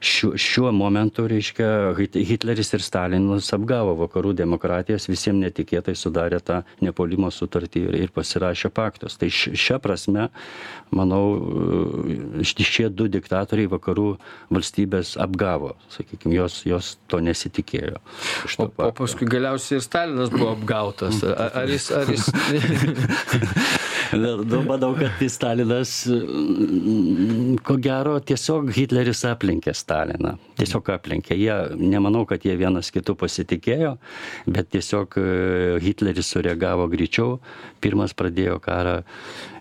šiuo 0.00 0.32
šiuo 0.36 0.72
momentu 0.72 1.28
reiškia 1.28 1.94
hitleris 2.14 2.72
ir 2.72 2.82
stalinas 2.82 3.52
apgavo 3.52 3.94
vakarų 3.98 4.32
demokratijas 4.38 5.08
visiem 5.10 5.40
netikėtai 5.42 5.94
sudarė 5.98 6.40
tą 6.40 6.62
nepuolimo 6.80 7.30
sutartį 7.34 7.82
ir 7.88 7.94
ir 8.00 8.10
pasirašė 8.14 8.70
paktus. 8.72 9.18
Tai 9.20 9.28
šia 9.28 9.78
prasme 9.82 10.28
manau 10.96 11.24
šie 12.40 12.88
du 12.88 13.08
diktatoriai 13.12 13.68
vakarų 13.70 14.16
valstybes 14.50 15.16
apgavo 15.20 15.74
sakykim 15.92 16.32
jos 16.32 16.62
jos 16.64 16.98
to 17.10 17.20
nesitikėjo. 17.20 18.00
Iš 18.48 18.56
to 18.56 18.70
o, 18.70 18.88
o 18.88 18.90
paskui 18.96 19.28
galiausiai 19.28 19.80
ir 19.80 19.84
stalinas 19.84 20.32
buvo 20.32 20.54
apgautas. 20.54 21.20
Ar 21.24 21.68
jis 21.68 21.90
ar 21.92 22.08
jis 22.08 22.30
manau 24.70 24.94
kad 24.96 25.20
stalinas 25.28 26.08
ko 27.68 27.76
gero 27.76 28.16
tiesiog 28.24 28.72
hitleris 28.74 29.24
aplenkė 29.28 29.76
staliną 29.76 29.89
tiesiog 30.61 30.92
aplenkė. 30.96 31.37
Jie 31.38 31.57
nemanau 31.81 32.24
kad 32.29 32.44
jie 32.46 32.57
vienas 32.61 32.92
kitu 32.94 33.16
pasitikėjo 33.18 33.96
bet 34.46 34.70
tiesiog 34.74 35.16
e, 35.20 35.29
hitleris 35.85 36.33
sureagavo 36.35 36.88
greičiau. 36.92 37.38
Pirmas 37.81 38.14
pradėjo 38.16 38.59
karą 38.62 39.00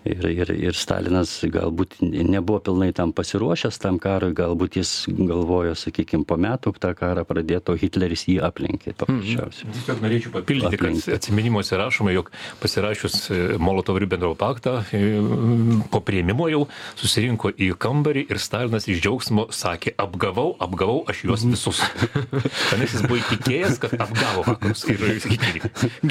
ir 0.04 0.24
ir 0.32 0.50
ir 0.54 0.76
stalinas 0.76 1.32
galbūt 1.44 1.98
nebuvo 2.00 2.60
pilnai 2.64 2.90
tam 2.96 3.12
pasiruošęs 3.16 3.78
tam 3.82 3.98
karui 4.00 4.32
galbūt 4.36 4.78
jis 4.80 4.92
galvojo 5.08 5.74
sakykim 5.76 6.24
po 6.24 6.38
metų 6.40 6.72
tą 6.80 6.94
karą 6.96 7.24
pradėt 7.28 7.68
o 7.68 7.76
hitleris 7.76 8.24
jį 8.28 8.38
aplenkė 8.46 8.94
paprasčiausiai. 8.96 9.68
Mhm. 9.68 9.76
tiesiog 9.76 10.02
norėčiau 10.04 10.32
papildyti 10.38 10.80
kad 10.80 11.14
atsiminimuose 11.18 11.76
rašoma 11.80 12.14
jog 12.14 12.30
pasirašius 12.62 13.18
e, 13.30 13.40
molotovo 13.60 14.00
ribentropo 14.00 14.38
paktą 14.40 14.78
e, 14.92 15.20
po 15.92 16.00
priėmimo 16.04 16.48
jau 16.52 16.64
susirinko 16.96 17.52
į 17.52 17.72
kambarį 17.80 18.26
ir 18.30 18.40
stalinas 18.40 18.88
iš 18.88 19.02
džiaugsmo 19.04 19.48
sakė 19.52 19.94
apgavau 20.20 20.56
apgavau 20.60 21.04
aš 21.08 21.24
juos 21.24 21.44
mhm. 21.44 21.54
visus. 21.54 21.80
Vadinasi 22.70 22.98
jis 22.98 23.04
buvo 23.06 23.18
įtikėjęs 23.20 23.78
kad 23.80 23.94
apgavo 24.04 24.44
vakarus 24.48 24.84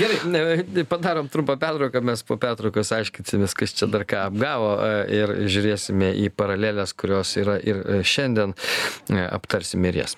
gerai 0.02 0.86
padarom 0.90 1.30
trumpą 1.30 1.58
pertrauką 1.62 2.02
mes 2.06 2.24
po 2.26 2.40
pertraukos 2.42 2.94
aiškinsimės 2.98 3.54
kas 3.58 3.76
čia 3.78 3.90
dar 3.92 4.08
ką 4.10 4.26
apgavo 4.32 4.72
e, 4.86 4.96
ir 5.20 5.36
žiūrėsime 5.50 6.14
į 6.26 6.32
paraleles 6.34 6.96
kurios 6.98 7.36
yra 7.40 7.60
ir 7.62 7.84
e, 7.84 8.02
šiandien 8.02 8.56
e, 8.56 9.22
aptarsime 9.28 9.94
ir 9.94 10.04
jas 10.04 10.18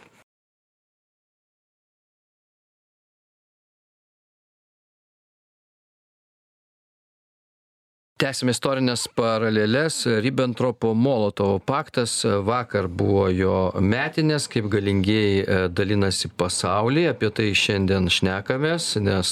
tęsiame 8.21 8.51
istorines 8.51 9.07
paraleles 9.07 10.05
ribentropo 10.05 10.93
molotovo 10.93 11.59
paktas 11.59 12.25
vakar 12.45 12.85
buvo 12.87 13.23
jo 13.33 13.53
metinės 13.81 14.45
kaip 14.51 14.67
galingieji 14.69 15.39
e, 15.41 15.55
dalinasi 15.73 16.29
pasaulį. 16.37 17.07
Apie 17.09 17.31
tai 17.33 17.47
šiandien 17.57 18.11
šnekamės 18.13 18.91
nes 19.01 19.31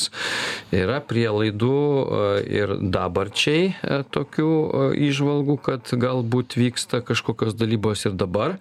yra 0.73 0.97
prielaidų 1.05 1.75
e, 1.75 2.23
ir 2.61 2.73
dabarčiai 2.95 3.67
e, 3.69 3.99
tokių 4.09 4.49
įžvalgų 5.09 5.59
kad 5.69 5.93
galbūt 6.05 6.57
vyksta 6.57 7.03
kažkokios 7.05 7.53
dalybos 7.59 8.07
ir 8.09 8.17
dabar. 8.17 8.57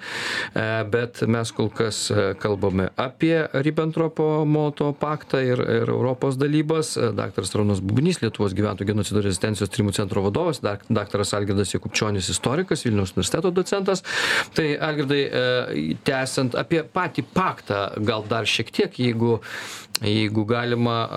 Bet 0.93 1.23
mes 1.25 1.55
kol 1.57 1.73
kas 1.73 2.03
kalbame 2.43 2.91
apie 3.01 3.47
ribentropo 3.65 4.45
molotovo 4.45 4.93
paktą 4.93 5.41
ir 5.41 5.65
ir 5.65 5.89
europos 5.89 6.37
dalybas. 6.37 6.95
Daktaras 7.17 7.55
arūnas 7.55 7.81
bubnys 7.85 8.21
lietuvos 8.21 8.57
gyventojų 8.59 8.93
genocido 8.93 9.25
rezistencijos 9.25 9.73
tyrimų 9.73 9.97
centro 9.97 10.18
centro 10.19 10.23
vadovas 10.23 10.61
dak 10.61 10.85
daktaras 10.89 11.33
algirdas 11.35 11.75
jakubčionis 11.75 12.29
istorikas 12.29 12.85
vilniaus 12.85 13.13
universiteto 13.13 13.51
docentas. 13.51 14.03
Tai 14.55 14.77
algirdai 14.81 15.23
e, 15.23 15.97
tęsiant 16.05 16.55
apie 16.59 16.83
patį 16.83 17.25
paktą 17.35 17.95
gal 18.05 18.25
dar 18.29 18.47
šiek 18.47 18.71
tiek 18.71 18.99
jeigu 18.99 19.41
jeigu 19.99 20.45
galima 20.47 21.09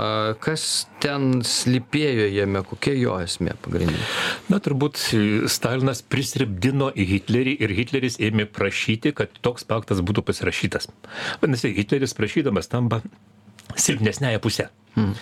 kas 0.42 0.88
ten 1.02 1.44
slypėjo 1.46 2.26
jame 2.34 2.64
kokia 2.66 2.96
jo 2.98 3.20
esmė 3.22 3.54
pagrindinė? 3.62 4.02
Na 4.50 4.58
turbūt 4.58 4.98
stalinas 5.46 6.02
prisirpdino 6.02 6.90
hitlerį 6.96 7.60
ir 7.62 7.76
hitleris 7.78 8.18
ėmė 8.18 8.48
prašyti 8.50 9.14
kad 9.14 9.30
toks 9.42 9.68
paktas 9.70 10.02
būtų 10.02 10.26
pasirašytas. 10.26 10.90
Vadinasi 11.44 11.76
hitleris 11.78 12.18
prašydamas 12.18 12.74
tampa 12.74 13.04
silpnesniąja 13.78 14.42
puse. 14.42 14.72
Hmm. 14.96 15.14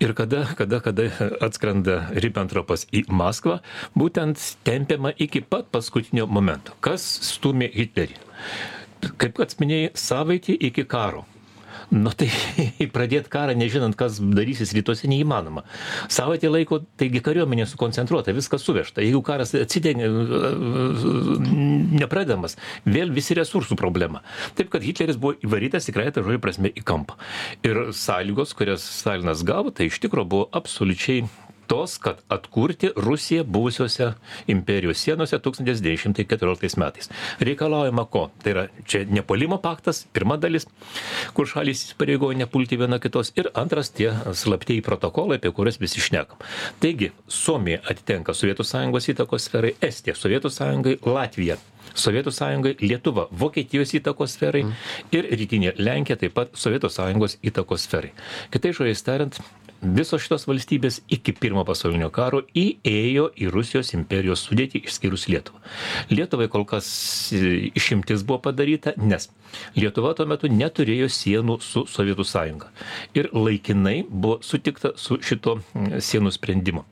Ir 0.00 0.14
kada, 0.16 0.46
kada, 0.56 0.80
kada 0.80 1.08
atskrenda 1.44 2.06
Ribbentropas 2.16 2.86
į 2.88 3.04
Maskvą, 3.12 3.58
būtent 3.98 4.40
tempiama 4.64 5.12
iki 5.18 5.42
pat 5.44 5.68
paskutinio 5.74 6.24
momento. 6.30 6.76
Kas 6.80 7.04
stumė 7.28 7.68
Hitlerį? 7.74 8.16
Kaip 9.20 9.36
pats 9.36 9.60
minėjai, 9.60 9.92
savaitį 9.96 10.56
iki 10.70 10.86
karo 10.88 11.26
nu 11.90 12.12
tai 12.16 12.28
pradėt 12.94 13.28
karą 13.32 13.54
nežinant 13.58 13.96
kas 13.98 14.20
darysis 14.20 14.72
rytuose 14.76 15.10
neįmanoma. 15.10 15.64
Savaitė 16.12 16.50
laiko 16.52 16.80
taigi 17.00 17.22
kariuomenė 17.24 17.66
sukoncentruota 17.70 18.34
viskas 18.36 18.64
suvežta. 18.66 19.02
Jeigu 19.04 19.22
karas 19.26 19.54
atsidengia 19.58 20.08
nepradedamas 22.00 22.56
vėl 22.86 23.12
visi 23.14 23.36
resursų 23.38 23.78
problema. 23.80 24.24
Taip 24.58 24.72
kad 24.72 24.86
hitleris 24.86 25.20
buvo 25.20 25.36
įvarytas 25.44 25.88
tikrąja 25.88 26.16
to 26.16 26.26
žodžio 26.26 26.42
prasme 26.42 26.72
į 26.72 26.84
kampą. 26.86 27.18
Ir 27.66 27.90
sąlygos 27.96 28.54
kurias 28.58 28.86
stalinas 29.00 29.44
gavo 29.46 29.74
tai 29.74 29.90
iš 29.90 30.00
tikro 30.02 30.24
buvo 30.28 30.48
absoliučiai 30.56 31.26
tos 31.70 31.96
kad 32.02 32.18
atkurti 32.28 32.90
rusiją 32.96 33.44
buvusiose 33.46 34.10
imperijos 34.50 35.04
sienose 35.04 35.38
tūkstantis 35.38 35.82
devyni 35.84 36.02
šimtai 36.02 36.26
keturioliktais 36.26 36.74
metais. 36.80 37.10
Reikalaujama 37.46 38.06
ko? 38.10 38.26
Tai 38.42 38.54
yra 38.54 38.64
čia 38.90 39.04
nepuolimo 39.06 39.60
paktas 39.62 40.02
pirma 40.12 40.38
dalis 40.40 40.66
kur 41.36 41.46
šalys 41.50 41.84
įsipareigoja 41.86 42.40
nepulti 42.42 42.78
viena 42.80 42.98
kitos 43.02 43.30
ir 43.38 43.52
antras 43.62 43.92
tie 43.94 44.10
slaptieji 44.42 44.82
protokolai 44.86 45.38
apie 45.38 45.54
kuriuos 45.54 45.78
visi 45.82 46.02
šnekam. 46.02 46.42
Taigi 46.82 47.12
suomija 47.30 47.84
atitenka 47.86 48.34
sovietų 48.34 48.66
sąjungos 48.66 49.10
įtakos 49.14 49.46
sferai 49.46 49.76
estija 49.90 50.18
sovietų 50.18 50.50
sąjungai 50.54 50.98
latvija 51.06 51.60
sovietų 51.94 52.32
sąjungai 52.34 52.76
lietuva 52.82 53.28
vokietijos 53.30 53.94
įtakos 53.98 54.36
sferai 54.36 54.64
ir 55.14 55.30
rytinė 55.30 55.74
lenkija 55.78 56.18
taip 56.20 56.36
pat 56.36 56.54
sovietų 56.54 56.90
sąjungos 56.92 57.38
įtakos 57.46 57.86
sferai. 57.88 58.12
Kitais 58.52 58.76
žodžiais 58.78 59.04
tariant 59.06 59.40
visos 59.80 60.20
šitos 60.20 60.44
valstybės 60.48 61.00
iki 61.12 61.32
pirmo 61.32 61.62
pasaulinio 61.64 62.10
karo 62.12 62.42
įėjo 62.56 63.30
į 63.40 63.48
rusijos 63.54 63.94
imperijos 63.96 64.42
sudėtį 64.44 64.82
išskyrus 64.84 65.26
lietuvą. 65.32 65.60
Lietuvai 66.12 66.48
kol 66.52 66.66
kas 66.68 66.86
e, 67.32 67.70
išimtis 67.72 68.24
buvo 68.28 68.42
padaryta 68.44 68.92
nes 69.00 69.30
lietuva 69.78 70.12
tuo 70.14 70.28
metu 70.28 70.50
neturėjo 70.52 71.08
sienų 71.10 71.58
su 71.64 71.86
sovietų 71.88 72.26
sąjunga. 72.28 72.70
Ir 73.16 73.30
laikinai 73.32 74.02
buvo 74.08 74.40
sutikta 74.44 74.92
su 75.00 75.18
šituo 75.24 75.60
sienų 75.98 76.34
sprendimu 76.36 76.84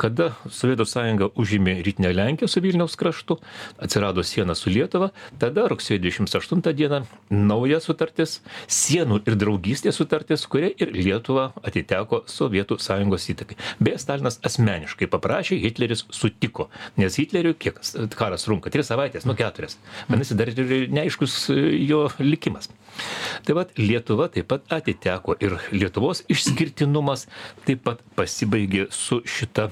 kada 0.00 0.30
sovietų 0.50 0.86
sąjunga 0.88 1.30
užėmė 1.38 1.78
rytinę 1.86 2.12
lenkiją 2.14 2.48
su 2.50 2.62
vilniaus 2.64 2.96
kraštu 3.00 3.38
atsirado 3.82 4.24
siena 4.26 4.56
su 4.58 4.72
lietuva 4.72 5.10
tada 5.42 5.66
rugsėjo 5.70 6.00
dvidešims 6.02 6.36
aštuntą 6.40 6.74
dieną 6.76 7.02
nauja 7.30 7.80
sutartis 7.84 8.38
sienų 8.66 9.22
ir 9.26 9.38
draugystės 9.40 10.00
sutartis 10.00 10.46
kuria 10.50 10.70
ir 10.76 10.92
lietuva 10.94 11.50
atiteko 11.66 12.22
sovietų 12.28 12.78
sąjungos 12.82 13.28
įtakai. 13.34 13.58
Beje 13.82 14.00
stalinas 14.02 14.40
asmeniškai 14.46 15.10
paprašė 15.10 15.58
hitleris 15.62 16.04
sutiko 16.14 16.68
nes 16.96 17.18
hitleriui 17.20 17.56
kiek 17.58 17.80
karas 18.18 18.46
trunka 18.46 18.72
tris 18.72 18.90
savaites 18.90 19.26
nu 19.28 19.36
keturias. 19.38 19.78
Vadinasi 20.08 20.38
dar 20.38 20.52
ir 20.52 20.88
neaiškus 20.92 21.38
jo 21.88 22.06
likimas 22.22 22.70
tai 23.46 23.58
vat 23.58 23.74
lietuva 23.78 24.28
taip 24.32 24.48
pat 24.52 24.72
atiteko 24.78 25.36
ir 25.44 25.58
lietuvos 25.74 26.24
išskirtinumas 26.32 27.26
taip 27.66 27.84
pat 27.86 28.02
pasibaigė 28.18 28.88
su 28.94 29.22
šita 29.26 29.70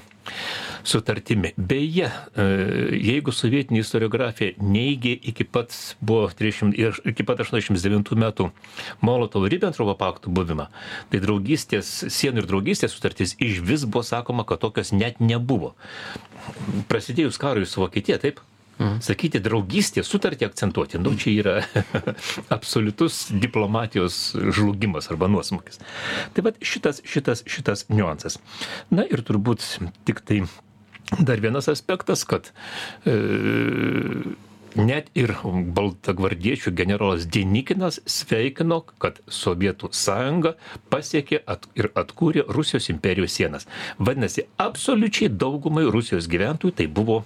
sutartimi. 0.83 1.51
Beje, 1.57 2.07
e, 2.07 2.45
jeigu 2.99 3.33
sovietinė 3.35 3.81
istoriografija 3.83 4.57
neigė 4.63 5.13
iki 5.31 5.45
pat, 5.47 5.75
buvo 6.01 6.27
300, 6.39 7.01
iki 7.11 7.25
pat 7.27 7.43
89 7.43 8.15
metų 8.19 8.49
Molotovo-Ribbentropo 9.07 9.97
paktų 9.99 10.33
buvimą, 10.35 10.69
tai 11.11 11.23
draugystės, 11.23 11.91
sienų 12.13 12.43
ir 12.43 12.51
draugystės 12.51 12.95
sutartys 12.95 13.35
iš 13.43 13.61
vis 13.63 13.87
buvo 13.87 14.05
sakoma, 14.07 14.47
kad 14.47 14.63
tokios 14.63 14.93
net 14.95 15.19
nebuvo. 15.23 15.75
Prasidėjus 16.91 17.39
karui 17.41 17.67
su 17.67 17.83
Vokietija, 17.83 18.19
taip, 18.23 18.39
Mhm. 18.77 18.99
Sakyti 19.01 19.41
draugystė, 19.41 20.03
sutartį 20.05 20.45
akcentuoti, 20.51 20.99
nu 21.01 21.15
čia 21.17 21.33
yra 21.33 21.55
absoliutus 22.55 23.27
diplomatijos 23.33 24.35
žlugimas 24.53 25.09
arba 25.09 25.29
nuosmukis. 25.31 25.81
Tai 26.35 26.45
va 26.45 26.53
šitas, 26.61 27.01
šitas, 27.01 27.41
šitas 27.49 27.87
niuansas. 27.89 28.37
Na 28.93 29.05
ir 29.09 29.25
turbūt 29.25 29.65
tik 30.05 30.21
tai 30.27 30.43
dar 31.17 31.41
vienas 31.41 31.69
aspektas, 31.71 32.21
kad 32.27 32.51
e, 33.07 33.15
net 34.77 35.09
ir 35.17 35.33
baltagvardiečių 35.73 36.73
generolas 36.77 37.25
Denikinas 37.33 37.97
sveikino, 38.05 38.83
kad 39.01 39.21
Sovietų 39.25 39.89
sąjunga 39.95 40.53
pasiekė 40.91 41.41
at, 41.49 41.65
ir 41.79 41.89
atkūrė 41.97 42.45
Rusijos 42.53 42.91
imperijos 42.93 43.33
sienas. 43.39 43.65
Vadinasi, 43.97 44.45
absoliučiai 44.61 45.31
daugumai 45.33 45.87
Rusijos 45.89 46.29
gyventojų 46.29 46.77
tai 46.77 46.87
buvo 46.91 47.23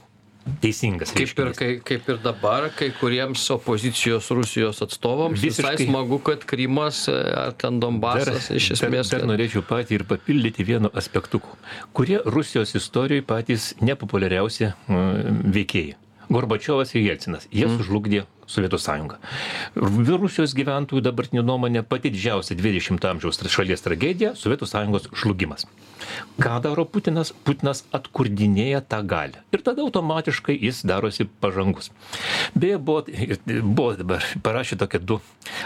teisingas. 0.61 1.13
Kaip 1.15 1.39
ir, 1.39 1.51
kai, 1.57 1.69
kaip 1.85 2.09
ir 2.09 2.19
dabar, 2.23 2.69
kai 2.77 2.89
kuriems 2.97 3.43
opozicijos 3.53 4.29
Rusijos 4.33 4.81
atstovams 4.85 5.41
Visiškai. 5.41 5.75
visai 5.75 5.87
smagu, 5.87 6.19
kad 6.25 6.45
Krymas 6.49 7.03
e, 7.11 7.17
ar 7.43 7.55
ten 7.57 7.79
Donbasas 7.81 8.49
dar, 8.49 8.57
iš 8.57 8.71
esmės. 8.77 9.11
Dar, 9.11 9.23
dar 9.23 9.31
norėčiau 9.33 9.65
patį 9.67 9.99
ir 9.99 10.05
papildyti 10.09 10.65
vienu 10.67 10.91
aspektu, 10.97 11.41
kurie 11.97 12.19
Rusijos 12.25 12.75
istorijoje 12.79 13.25
patys 13.27 13.71
nepopuliariausi 13.81 14.73
veikėjai. 14.89 15.97
Gorbačiovas 16.31 16.95
ir 16.95 17.05
Jelcinas. 17.09 17.47
Jie 17.51 17.67
mm. 17.67 17.79
sužlugdė 17.79 18.25
Sovietų 18.51 18.79
sąjungą. 18.81 19.19
Rusijos 20.19 20.55
gyventojų 20.57 21.03
dabartinė 21.05 21.43
nuomonė 21.45 21.85
pati 21.87 22.11
didžiausia 22.11 22.57
20 22.59 23.05
amžiaus 23.07 23.39
šalies 23.51 23.83
tragedija- 23.85 24.33
Sovietų 24.41 24.67
sąjungos 24.67 25.07
žlugimas. 25.15 25.67
Ką 26.41 26.57
daro 26.63 26.85
Putinas? 26.85 27.31
Putinas 27.31 27.83
atkurdinėja 27.95 28.81
tą 28.81 29.01
galę. 29.07 29.43
Ir 29.53 29.61
tada 29.63 29.83
automatiškai 29.85 30.57
jis 30.59 30.81
darosi 30.83 31.27
pažangus. 31.41 31.91
Beje, 32.55 32.77
buvo, 32.77 33.05
buvo 33.63 33.93
dabar 33.95 34.25
parašė 34.43 34.79
tokie 34.81 34.99
du, 34.99 35.19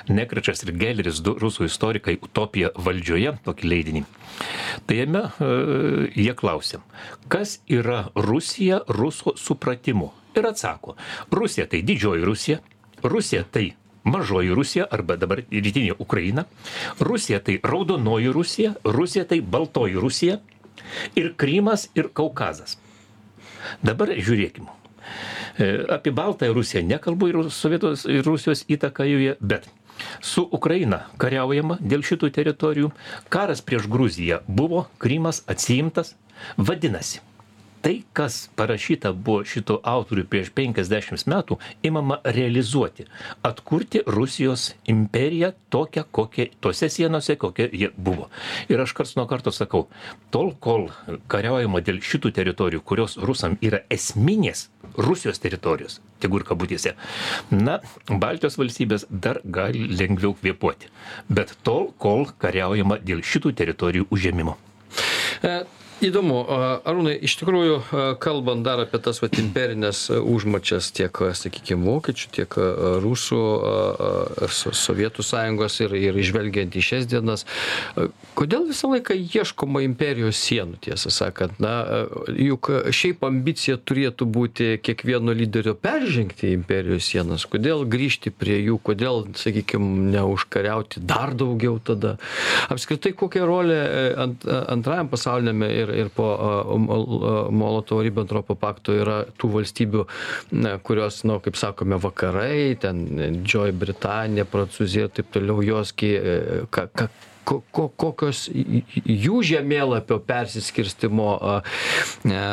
Nekračas 0.09 0.63
ir 0.63 0.73
Gelleris, 0.75 1.21
du 1.21 1.33
rusų 1.39 1.69
istorikai, 1.69 2.17
Utopija 2.21 2.69
valdžioje, 2.75 3.37
tokį 3.45 3.71
leidinį. 3.71 4.03
Tai 4.85 4.99
jame 4.99 5.23
e, 5.23 5.49
jie 6.15 6.33
klausė, 6.37 6.81
kas 7.31 7.59
yra 7.67 8.09
Rusija 8.15 8.83
rusų 8.87 9.37
supratimu? 9.39 10.11
Ir 10.35 10.47
atsako, 10.49 10.95
Rusija 11.31 11.67
tai 11.71 11.81
didžioji 11.81 12.25
Rusija, 12.25 12.59
Rusija 13.03 13.43
tai 13.51 13.69
mažoji 14.03 14.53
Rusija 14.53 14.87
arba 14.91 15.15
dabar 15.17 15.41
rytinė 15.51 15.95
Ukraina, 15.99 16.45
Rusija 16.99 17.39
tai 17.39 17.59
raudonoji 17.63 18.31
Rusija, 18.33 18.73
Rusija 18.83 19.25
tai 19.25 19.41
baltoji 19.41 19.95
Rusija 19.95 20.39
ir 21.15 21.33
Krymas 21.37 21.89
ir 21.95 22.11
Kaukazas. 22.13 22.77
Dabar 23.81 24.11
žiūrėkime. 24.13 24.69
Apie 25.89 26.11
Baltąją 26.11 26.53
Rusiją 26.53 26.83
nekalbu 26.83 27.27
ir, 27.31 27.37
Sovietos, 27.49 28.05
ir 28.05 28.25
Rusijos 28.25 28.65
įtaką 28.67 29.05
joje, 29.07 29.35
bet 29.39 29.69
su 30.21 30.43
Ukraina 30.51 31.05
kariaujama 31.21 31.77
dėl 31.79 32.03
šitų 32.03 32.29
teritorijų. 32.35 32.91
Karas 33.31 33.63
prieš 33.63 33.87
Gruziją 33.87 34.41
buvo, 34.47 34.85
Krymas 34.99 35.43
atsiimtas. 35.47 36.15
Vadinasi, 36.57 37.21
tai 37.85 37.99
kas 38.17 38.35
parašyta 38.57 39.11
buvo 39.13 39.43
šitų 39.45 39.75
autorių 39.85 40.23
prieš 40.25 40.47
penkiasdešims 40.57 41.27
metų 41.29 41.59
imama 41.85 42.15
realizuoti. 42.37 43.05
Atkurti 43.45 44.01
rusijos 44.09 44.71
imperiją 44.89 45.51
tokią 45.69 46.05
kokia 46.17 46.47
tose 46.65 46.89
sienose 46.89 47.35
kokia 47.37 47.67
ji 47.69 47.91
buvo. 48.07 48.31
Ir 48.73 48.81
aš 48.81 48.95
karts 48.97 49.13
nuo 49.19 49.27
karto 49.29 49.53
sakau 49.53 49.83
tol 50.33 50.49
kol 50.65 50.87
kariaujama 51.29 51.83
dėl 51.85 52.01
šitų 52.01 52.33
teritorijų 52.39 52.81
kurios 52.89 53.19
rusam 53.21 53.59
yra 53.61 53.83
esminės 53.93 54.65
rusijos 54.97 55.37
teritorijos 55.45 55.99
tegu 56.23 56.41
ir 56.41 56.49
kabutėse 56.49 56.95
na 57.53 57.77
baltijos 58.09 58.57
valstybės 58.57 59.05
dar 59.11 59.43
gali 59.45 59.85
lengviau 59.93 60.33
kvėpuoti. 60.33 60.89
Bet 61.29 61.53
tol 61.61 61.91
kol 62.01 62.31
kariaujama 62.41 62.97
dėl 63.05 63.21
šitų 63.21 63.53
teritorijų 63.61 64.09
užėmimo. 64.09 64.57
E, 65.45 65.59
įdomu 66.09 66.41
arūnai 66.85 67.15
iš 67.25 67.37
tikrųjų 67.41 67.77
kalbant 68.23 68.65
dar 68.65 68.83
apie 68.83 69.01
tas 69.03 69.21
vat 69.23 69.37
imperines 69.41 70.05
užmačias 70.15 70.91
tiek 70.95 71.21
sakykim 71.37 71.85
vokiečių 71.87 72.31
tiek 72.39 72.59
rusų 73.03 73.41
so 74.49 74.73
sovietų 74.75 75.25
sąjungos 75.25 75.79
ir 75.85 75.95
ir 75.99 76.21
žvelgiant 76.25 76.75
į 76.75 76.85
šias 76.89 77.09
dienas 77.09 77.45
kodėl 78.37 78.67
visą 78.69 78.89
laiką 78.91 79.15
ieškoma 79.15 79.81
imperijos 79.85 80.39
sienų 80.45 80.79
tiesą 80.85 81.11
sakant? 81.13 81.59
Na 81.63 82.05
juk 82.29 82.69
šiaip 82.95 83.23
ambicija 83.27 83.77
turėtų 83.77 84.27
būti 84.29 84.69
kiekvieno 84.83 85.33
lyderio 85.35 85.75
peržengti 85.79 86.51
imperijos 86.55 87.07
sienas. 87.11 87.45
Kodėl 87.49 87.85
grįžti 87.89 88.33
prie 88.35 88.59
jų? 88.61 88.79
Kodėl 88.85 89.25
sakykim 89.39 90.11
neužkariauti 90.13 91.03
dar 91.05 91.35
daugiau 91.37 91.79
tada? 91.79 92.15
Apskritai 92.73 93.13
kokia 93.17 93.45
rolė 93.47 93.79
e, 93.79 94.05
ant 94.25 94.45
antrajam 94.45 95.09
pasauliniame 95.11 95.71
ir 95.71 95.93
ir 95.95 96.09
po 96.15 96.27
molotovo 97.51 98.03
ribentropo 98.05 98.55
pakto 98.59 98.95
yra 98.95 99.21
tų 99.39 99.51
valstybių 99.57 100.05
na 100.61 100.75
kurios 100.77 101.23
nu 101.27 101.39
kaip 101.43 101.59
sakome 101.59 101.99
vakarai 102.01 102.75
ten 102.81 103.05
didžioji 103.19 103.75
britanija 103.85 104.47
prancūzija 104.49 105.09
ir 105.09 105.15
taip 105.19 105.31
toliau 105.35 105.63
jos 105.65 105.93
gi 105.97 106.13
e, 106.15 106.35
ką 106.71 106.89
ką 106.95 107.09
ko 107.45 107.61
ko 107.71 107.87
kokios 107.89 108.45
jų 108.51 109.41
žemėlapio 109.51 110.19
persiskirstymo 110.25 111.29
a 111.35 111.55
a 111.55 112.45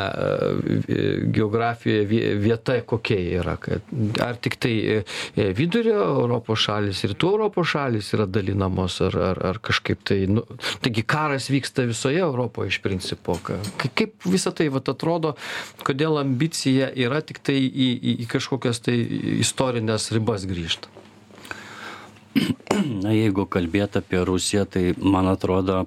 geografijoje 1.33 2.05
vieta 2.41 2.75
kokia 2.85 3.39
yra 3.41 3.55
kad 3.61 3.81
ar 4.21 4.37
tiktai 4.41 4.73
e, 4.79 4.97
e, 5.35 5.49
vidurio 5.57 5.97
europos 6.03 6.63
šalys 6.67 7.03
rytų 7.09 7.31
europos 7.35 7.71
šalys 7.73 8.13
yra 8.17 8.27
dalinamos 8.29 8.99
ar 9.05 9.17
ar 9.31 9.43
ar 9.53 9.61
kažkaip 9.69 10.03
tai 10.07 10.23
nu 10.29 10.45
taigi 10.83 11.05
karas 11.15 11.49
vyksta 11.53 11.87
visoje 11.89 12.21
europoj 12.23 12.71
iš 12.71 12.81
principo 12.85 13.37
kaip 13.43 14.27
visa 14.29 14.53
tai 14.55 14.69
vat 14.73 14.89
atrodo 14.93 15.35
kodėl 15.87 16.19
ambicija 16.21 16.91
yra 17.07 17.21
tiktai 17.21 17.59
į 17.59 17.89
į 17.93 18.17
į 18.25 18.29
kažkokias 18.35 18.83
tai 18.85 18.99
istorines 19.43 20.11
ribas 20.15 20.47
grįžt 20.49 20.89
Na, 23.03 23.11
jeigu 23.13 23.45
kalbėt 23.49 23.97
apie 23.99 24.21
Rusiją, 24.25 24.65
tai 24.65 24.93
man 24.97 25.29
atrodo, 25.29 25.83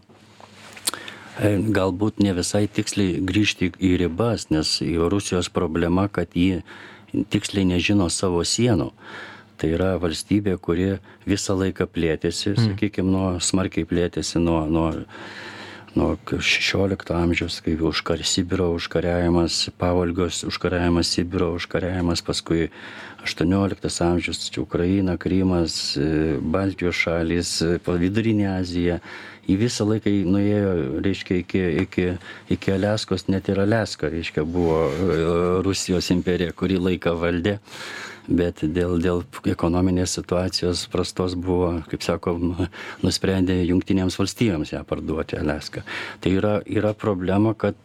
e, 1.40 1.56
galbūt 1.78 2.22
ne 2.22 2.34
visai 2.36 2.66
tiksliai 2.70 3.20
grįžti 3.26 3.72
į 3.74 3.96
ribas, 4.04 4.48
nes 4.54 4.78
Rusijos 4.82 5.50
problema, 5.52 6.06
kad 6.08 6.36
ji 6.38 6.62
tiksliai 7.32 7.66
nežino 7.72 8.08
savo 8.12 8.44
sienų. 8.46 8.92
Tai 9.56 9.68
yra 9.72 9.94
valstybė, 9.98 10.58
kuri 10.60 10.98
visą 11.24 11.56
laiką 11.56 11.88
plėtėsi, 11.88 12.52
mm. 12.52 12.64
sakykime, 12.70 13.08
nuo 13.10 13.28
smarkiai 13.40 13.88
plėtėsi 13.88 14.42
nuo, 14.42 14.66
nuo 14.68 14.90
nuo 15.96 16.16
šešiolikto 16.28 17.14
amžiaus 17.16 17.62
kai 17.64 17.72
užkar 17.80 18.20
sibiro 18.24 18.68
užkariavimas 18.76 19.70
pavolgio 19.80 20.28
užkariavimas 20.50 21.08
sibiro 21.08 21.54
užkariavimas 21.56 22.22
paskui 22.26 22.68
aštuonioliktas 23.26 24.00
amžius 24.00 24.50
čia 24.50 24.62
ukraina 24.62 25.16
krymas 25.16 25.96
e, 25.96 26.38
baltijos 26.40 26.96
šalys 27.02 27.56
e, 27.64 27.78
vidurinė 27.86 28.46
azija. 28.56 29.00
Į 29.46 29.56
visą 29.60 29.86
laiką 29.86 30.10
nuėjo 30.26 30.72
reiškia 31.04 31.38
iki 31.42 31.62
iki 31.84 32.06
iki 32.54 32.74
aliaskos 32.74 33.28
net 33.30 33.50
ir 33.50 33.60
aliaska 33.62 34.10
reiškia 34.10 34.46
buvo 34.56 34.80
e, 34.88 35.20
rusijos 35.66 36.10
imperija 36.14 36.54
kurį 36.56 36.80
laiką 36.88 37.14
valdė. 37.20 37.58
Bet 38.26 38.64
dėl 38.74 38.96
dėl 39.02 39.22
ekonominės 39.46 40.16
situacijos 40.18 40.88
prastos 40.90 41.36
buvo 41.38 41.76
kaip 41.90 42.02
sakom 42.02 42.56
nusprendė 43.06 43.60
jungtinėms 43.68 44.18
valstijoms 44.18 44.74
ją 44.74 44.82
parduoti 44.86 45.38
aliaską. 45.38 45.86
Tai 46.22 46.34
yra 46.40 46.58
yra 46.66 46.94
problema 46.98 47.54
kad 47.54 47.78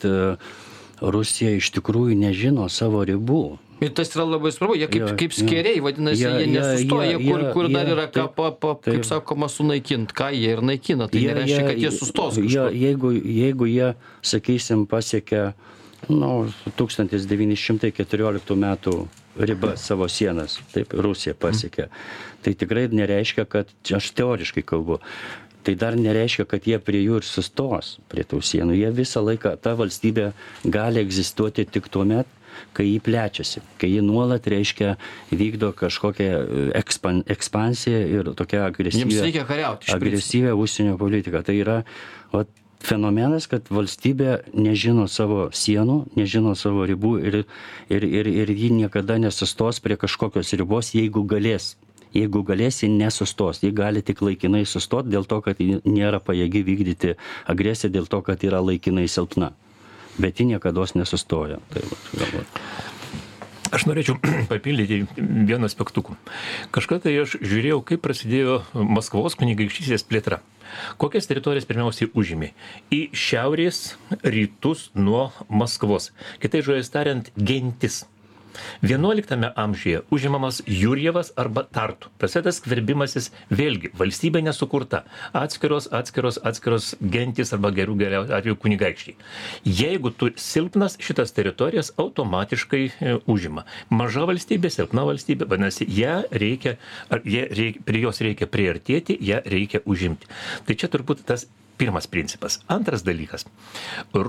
rusija 1.01 1.57
iš 1.57 1.71
tikrųjų 1.77 2.17
nežino 2.19 2.69
savo 2.69 3.03
ribų 3.07 3.43
Ir 3.81 3.89
tas 3.97 4.11
yra 4.13 4.27
labai 4.29 4.51
svarbu, 4.53 4.75
jie 4.77 4.85
kaip, 4.85 5.01
ja, 5.01 5.13
kaip 5.17 5.33
skėriai, 5.33 5.79
vadinasi, 5.81 6.21
ja, 6.21 6.35
jie 6.37 6.49
nesustoja, 6.51 7.05
ja, 7.07 7.17
ja, 7.17 7.21
kur, 7.25 7.45
kur 7.55 7.65
ja, 7.65 7.71
dar 7.79 7.87
yra 7.89 8.03
ką, 8.13 8.27
pa, 8.35 8.51
pa, 8.53 8.75
taip, 8.77 8.99
kaip 8.99 9.07
sakoma, 9.09 9.49
sunaikinti, 9.49 10.13
ką 10.19 10.27
jie 10.35 10.51
ir 10.53 10.61
naikina. 10.61 11.07
Tai 11.09 11.23
ja, 11.23 11.33
nereiškia, 11.33 11.63
kad 11.65 11.81
jie 11.81 11.91
sustos. 11.95 12.37
Ja, 12.45 12.67
jeigu, 12.69 13.09
jeigu 13.17 13.65
jie, 13.65 13.87
sakysim, 14.21 14.85
pasiekia 14.91 15.55
nu, 16.13 16.45
1914 16.77 18.61
metų 18.61 18.95
ribas 19.41 19.85
savo 19.87 20.07
sienas 20.11 20.57
taip 20.73 20.93
rusija 20.93 21.33
pasiekė 21.39 21.87
tai 22.43 22.53
tikrai 22.57 22.87
nereiškia 22.91 23.45
kad 23.49 23.69
aš 23.95 24.09
teoriškai 24.17 24.63
kalbu 24.67 24.99
tai 25.65 25.75
dar 25.79 25.97
nereiškia, 25.99 26.45
kad 26.49 26.67
jie 26.67 26.79
prie 26.81 27.03
jų 27.03 27.21
ir 27.21 27.27
sustos, 27.27 27.95
prie 28.11 28.25
tų 28.27 28.41
sienų. 28.45 28.77
Jie 28.79 28.91
visą 28.95 29.23
laiką, 29.25 29.55
ta 29.61 29.75
valstybė 29.79 30.31
gali 30.63 31.01
egzistuoti 31.03 31.65
tik 31.69 31.89
tuo 31.93 32.05
met, 32.07 32.29
kai 32.75 32.85
jį 32.87 33.01
plečiasi, 33.03 33.61
kai 33.81 33.89
jį 33.91 34.01
nuolat 34.05 34.47
reiškia 34.51 34.95
vykdo 35.31 35.71
kažkokią 35.77 36.31
e, 36.31 36.65
ekspan, 36.79 37.23
ekspansiją 37.31 38.01
ir 38.17 38.31
tokią 38.37 38.65
kariauti. 39.49 39.91
Agresyvę 39.95 40.55
užsienio 40.57 40.97
politiką. 40.99 41.43
Tai 41.47 41.55
yra 41.57 41.77
o, 42.35 42.43
fenomenas, 42.83 43.47
kad 43.51 43.69
valstybė 43.71 44.41
nežino 44.57 45.07
savo 45.11 45.49
sienų, 45.55 46.01
nežino 46.17 46.55
savo 46.59 46.85
ribų 46.89 47.15
ir, 47.21 47.39
ir, 47.93 48.07
ir, 48.07 48.29
ir 48.43 48.53
ji 48.55 48.71
niekada 48.81 49.19
nesustos 49.21 49.81
prie 49.83 49.97
kažkokios 50.01 50.53
ribos, 50.59 50.93
jeigu 50.97 51.23
galės 51.27 51.75
jeigu 52.17 52.43
galės, 52.47 52.83
ji 52.83 52.91
nesustos. 52.91 53.63
Ji 53.63 53.73
gali 53.75 54.03
tik 54.05 54.21
laikinai 54.25 54.63
sustoti 54.69 55.13
dėl 55.13 55.27
to, 55.29 55.41
kad 55.45 55.59
ji 55.61 55.81
nėra 55.85 56.21
pajėgi 56.23 56.63
vykdyti 56.67 57.17
agresiją, 57.51 57.91
dėl 57.93 58.07
to, 58.11 58.21
kad 58.25 58.43
yra 58.47 58.63
laikinai 58.63 59.07
silpna 59.11 59.53
bet 60.17 60.39
ji 60.39 60.45
niekada 60.45 60.85
nesustoja. 60.95 61.59
Tai, 61.71 61.83
galbūt. 62.15 62.61
Aš 63.71 63.85
norėčiau 63.87 64.17
papildyti 64.51 65.05
vienu 65.17 65.67
aspektuku. 65.67 66.17
Kažkada 66.75 67.07
tai 67.07 67.15
aš 67.23 67.37
žiūrėjau, 67.39 67.79
kaip 67.87 68.03
prasidėjo 68.03 68.61
Maskvos 68.75 69.37
kunigaikštysės 69.39 70.03
plėtra. 70.07 70.41
Kokias 70.99 71.27
teritorijas 71.27 71.67
pirmiausiai 71.67 72.11
užėmė? 72.15 72.51
Į 72.95 73.01
šiaurės 73.15 73.95
rytus 74.23 74.89
nuo 74.95 75.29
Maskvos. 75.47 76.11
Kitai 76.43 76.63
žodžiais 76.63 76.91
tariant, 76.91 77.31
gentis 77.35 78.05
vienuoliktame 78.81 79.51
amžiuje 79.55 80.01
užimamas 80.11 80.61
jurjevas 80.67 81.31
arba 81.35 81.63
tartu. 81.63 82.09
Prasideda 82.21 82.53
skverbimasis 82.55 83.31
vėlgi 83.51 83.91
valstybė 83.97 84.43
nesukurta. 84.45 85.03
Atskiros 85.37 85.89
atskiros 85.91 86.39
atskiros 86.43 86.91
gentys 87.01 87.53
arba 87.55 87.71
gerų 87.75 87.97
geriausiu 88.01 88.35
atveju 88.37 88.59
kunigaikščiai. 88.63 89.15
Jeigu 89.65 90.11
tu 90.15 90.31
silpnas 90.35 90.97
šitas 91.01 91.33
teritorijas 91.37 91.93
automatiškai 92.01 92.83
e, 92.89 93.15
užima. 93.31 93.65
Maža 93.89 94.25
valstybė 94.29 94.71
silpna 94.73 95.05
valstybė 95.07 95.47
vadinasi 95.51 95.87
ją 95.89 96.21
reikia 96.31 96.77
ar 97.09 97.25
ją 97.25 97.47
reik 97.57 97.81
prie 97.87 98.05
jos 98.05 98.21
reikia 98.23 98.49
priartėti 98.51 99.17
ją 99.31 99.41
reikia 99.45 99.83
užimti. 99.85 100.29
Tai 100.67 100.77
čia 100.77 100.91
turbūt 100.91 101.25
tas 101.27 101.47
pirmas 101.81 102.07
principas 102.13 102.59
antras 102.77 103.05
dalykas 103.07 103.47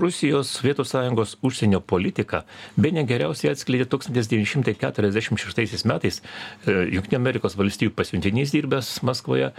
rusijos 0.01 0.51
sovietų 0.57 0.87
sąjungos 0.89 1.37
užsienio 1.45 1.81
politika 1.93 2.43
bene 2.75 3.05
geriausiai 3.09 3.53
atskleidė 3.53 3.89
tūkstantis 3.93 4.29
devyni 4.31 4.49
šimtai 4.53 4.75
keturiasdešim 4.83 5.39
šeštaisiais 5.45 5.87
metais 5.89 6.21
e, 6.21 6.77
jungtinių 6.97 7.21
amerikos 7.21 7.57
valstijų 7.59 7.95
pasiuntinys 7.97 8.55
dirbęs 8.55 8.95
maskvoje 9.07 9.53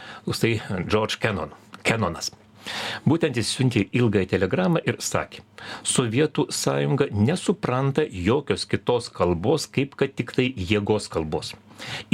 tai 0.44 0.56
george 0.90 1.22
kennon 1.22 1.54
kenonas 1.86 2.34
Būtent 3.04 3.36
jis 3.38 3.50
siuntė 3.56 3.84
ilgąją 3.98 4.28
telegramą 4.30 4.82
ir 4.88 4.96
sakė, 5.04 5.42
Sovietų 5.94 6.46
sąjunga 6.58 7.10
nesupranta 7.12 8.06
jokios 8.28 8.64
kitos 8.70 9.10
kalbos, 9.18 9.68
kaip 9.68 9.96
kad 10.00 10.16
tik 10.16 10.32
tai 10.36 10.50
jėgos 10.72 11.10
kalbos. 11.12 11.52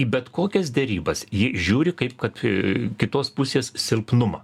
Į 0.00 0.08
bet 0.14 0.30
kokias 0.34 0.72
dėrybas 0.74 1.26
ji 1.30 1.52
žiūri 1.54 1.94
kaip 2.02 2.16
kad 2.22 2.44
e, 2.46 2.90
kitos 2.98 3.30
pusės 3.36 3.74
silpnumą. 3.78 4.42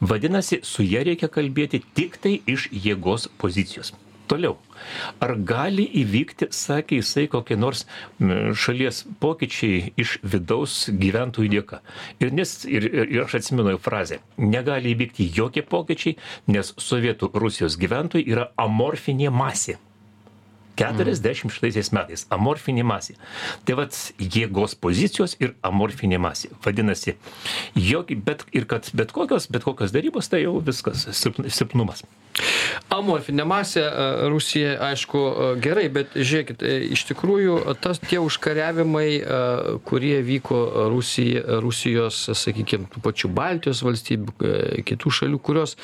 Vadinasi, 0.00 0.60
su 0.62 0.86
ja 0.86 1.04
reikia 1.06 1.30
kalbėti 1.32 1.82
tik 1.96 2.18
tai 2.22 2.38
iš 2.46 2.68
jėgos 2.72 3.30
pozicijos. 3.40 3.94
Toliau. 4.26 4.56
Ar 5.22 5.36
gali 5.46 5.84
įvykti, 6.02 6.48
sakė 6.54 6.98
jisai, 6.98 7.26
kokie 7.30 7.56
nors 7.58 7.84
šalies 8.18 9.04
pokyčiai 9.22 9.92
iš 10.02 10.16
vidaus 10.26 10.74
gyventojų 10.90 11.52
dėka. 11.54 11.80
Ir, 12.22 12.34
nes, 12.34 12.56
ir, 12.66 12.88
ir 12.90 13.22
aš 13.22 13.38
atsimenu 13.40 13.78
frazę, 13.82 14.20
negali 14.36 14.96
įvykti 14.96 15.30
jokie 15.36 15.62
pokyčiai, 15.62 16.18
nes 16.50 16.74
sovietų 16.74 17.30
Rusijos 17.38 17.78
gyventojai 17.78 18.26
yra 18.26 18.50
amorfinė 18.66 19.30
masė. 19.30 19.78
46 20.76 21.92
metais 21.96 22.26
amorfinė 22.34 22.84
masė. 22.86 23.16
Tai 23.66 23.78
vad 23.80 23.96
jėgos 24.20 24.76
pozicijos 24.80 25.36
ir 25.40 25.54
amorfinė 25.66 26.20
masė. 26.22 26.52
Vadinasi, 26.64 27.16
jogi, 27.74 28.18
bet 28.28 28.44
ir 28.56 28.68
kad 28.70 28.90
bet 28.96 29.14
kokios, 29.16 29.48
bet 29.52 29.66
kokios 29.66 29.94
darybos, 29.96 30.30
tai 30.32 30.44
jau 30.44 30.58
viskas 30.64 31.08
silpnumas. 31.16 32.04
Amorfinė 32.92 33.44
masė 33.48 33.82
e, 33.82 34.04
Rusija, 34.30 34.76
aišku, 34.90 35.20
e, 35.20 35.48
gerai, 35.62 35.86
bet 35.92 36.14
žiūrėkit, 36.16 36.62
e, 36.62 36.76
iš 36.94 37.06
tikrųjų 37.10 37.56
tas 37.82 38.00
tie 38.02 38.18
užkariavimai, 38.22 39.06
kurie 39.86 40.18
vyko 40.24 40.58
Rusija, 40.92 41.60
Rusijos, 41.62 42.18
sakykime, 42.38 42.88
tų 42.92 43.02
pačių 43.04 43.30
Baltijos 43.36 43.82
valstybių, 43.84 44.34
kitų 44.86 45.12
šalių, 45.18 45.40
kurios 45.42 45.76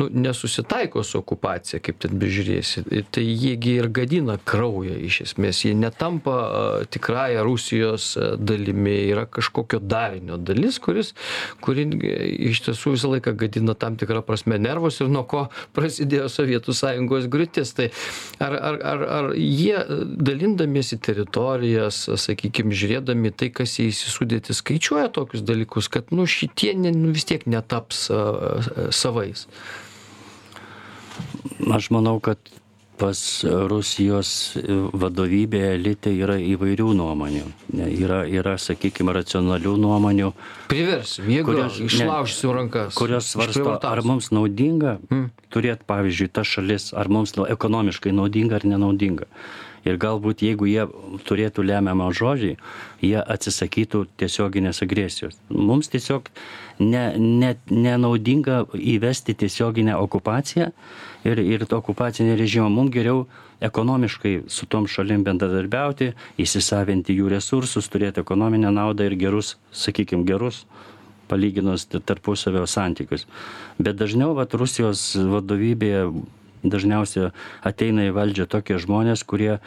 nu, 0.00 0.08
nesusitaiko 0.10 1.04
su 1.06 1.20
okupacija, 1.20 1.80
kaip 1.84 2.00
ten 2.02 2.16
bežiūrėsi, 2.20 2.84
tai 3.12 3.24
jiegi 3.26 3.76
ir 3.80 3.90
gadina 3.94 4.36
kraują 4.38 4.96
iš 5.06 5.20
esmės, 5.28 5.62
jie 5.64 5.74
netampa 5.78 6.36
tikrąją 6.92 7.44
Rusijos 7.46 8.10
dalimi, 8.38 8.96
yra 9.12 9.26
kažkokio 9.30 9.80
darinio 9.82 10.38
dalis, 10.40 10.80
kuris, 10.82 11.14
kuri 11.64 11.86
iš 12.50 12.64
tiesų 12.68 12.96
visą 12.96 13.12
laiką 13.14 13.36
gadina 13.44 13.76
tam 13.78 13.98
tikrą 14.00 14.24
prasme 14.26 14.58
nervus 14.60 15.00
ir 15.00 15.10
nuo 15.12 15.24
ko 15.30 15.46
prasidėjo 15.90 16.28
Sovietų 16.30 16.74
sąjungos 16.76 17.26
griūtis. 17.30 17.74
Tai 17.74 17.88
ar, 18.38 18.54
ar, 18.54 18.78
ar, 18.92 19.04
ar 19.18 19.30
jie 19.34 19.82
dalindamiesi 20.16 21.00
teritorijas, 21.02 22.06
sakykime, 22.14 22.74
žiūrėdami 22.74 23.34
tai, 23.34 23.50
kas 23.50 23.78
jais 23.80 23.98
įsudėti, 24.06 24.54
skaičiuoja 24.54 25.10
tokius 25.12 25.42
dalykus, 25.42 25.90
kad 25.90 26.14
nu, 26.14 26.26
šitie 26.30 26.74
ne, 26.78 26.94
nu, 26.94 27.10
vis 27.14 27.26
tiek 27.28 27.46
netaps 27.50 28.08
uh, 28.14 28.88
savais? 28.94 29.48
Aš 31.70 31.90
manau, 31.92 32.16
kad 32.22 32.38
pas 33.00 33.18
Rusijos 33.70 34.30
vadovybė 34.92 35.62
elite 35.74 36.12
yra 36.12 36.36
įvairių 36.36 36.90
nuomonių. 36.98 37.46
Yra, 37.96 38.22
yra 38.28 38.56
sakykime, 38.60 39.14
racionalių 39.16 39.72
nuomonių. 39.80 40.32
Priversim, 40.70 41.30
jeigu 41.32 41.56
išlaužysim 41.86 42.52
rankas. 42.56 42.98
Kurios 42.98 43.30
svarsto, 43.32 43.78
ar 43.88 44.04
mums 44.04 44.28
naudinga 44.34 44.98
hmm. 45.08 45.30
Turėti, 45.52 45.86
pavyzdžiui, 45.90 46.30
ta 46.32 46.44
šalis, 46.46 46.92
ar 46.96 47.10
mums 47.12 47.34
ekonomiškai 47.36 48.14
naudinga 48.14 48.60
ar 48.60 48.68
nenaudinga 48.68 49.28
ir 49.84 49.98
galbūt 50.00 50.44
jeigu 50.44 50.68
jie 50.68 50.86
turėtų 51.26 51.64
lemiamą 51.64 52.10
žodžį, 52.16 52.54
jie 53.04 53.20
atsisakytų 53.20 54.04
tiesioginės 54.20 54.82
agresijos. 54.84 55.38
Mums 55.48 55.90
tiesiog 55.92 56.28
ne, 56.80 57.04
ne, 57.16 57.54
nenaudinga 57.70 58.64
įvesti 58.74 59.36
tiesioginę 59.40 59.96
okupaciją 60.00 60.70
ir, 61.24 61.40
ir 61.40 61.64
okupacinį 61.64 62.36
režimą. 62.40 62.68
Mums 62.72 62.94
geriau 62.94 63.24
ekonomiškai 63.64 64.34
su 64.48 64.68
tom 64.68 64.86
šalim 64.88 65.24
bendradarbiauti, 65.24 66.14
įsisavinti 66.40 67.16
jų 67.16 67.32
resursus, 67.34 67.90
turėti 67.92 68.22
ekonominę 68.24 68.72
naudą 68.72 69.08
ir 69.08 69.18
gerus, 69.20 69.56
sakykime, 69.72 70.24
gerus 70.28 70.64
palyginus 71.30 71.86
tarpusavio 71.90 72.66
santykius. 72.66 73.26
Bet 73.78 74.00
dažniau 74.00 74.34
vat, 74.38 74.54
Rusijos 74.58 75.14
vadovybėje 75.14 76.04
dažniausiai 76.62 77.30
ateina 77.66 78.08
į 78.08 78.16
valdžią 78.16 78.48
tokie 78.50 78.76
žmonės, 78.82 79.24
kurie, 79.24 79.58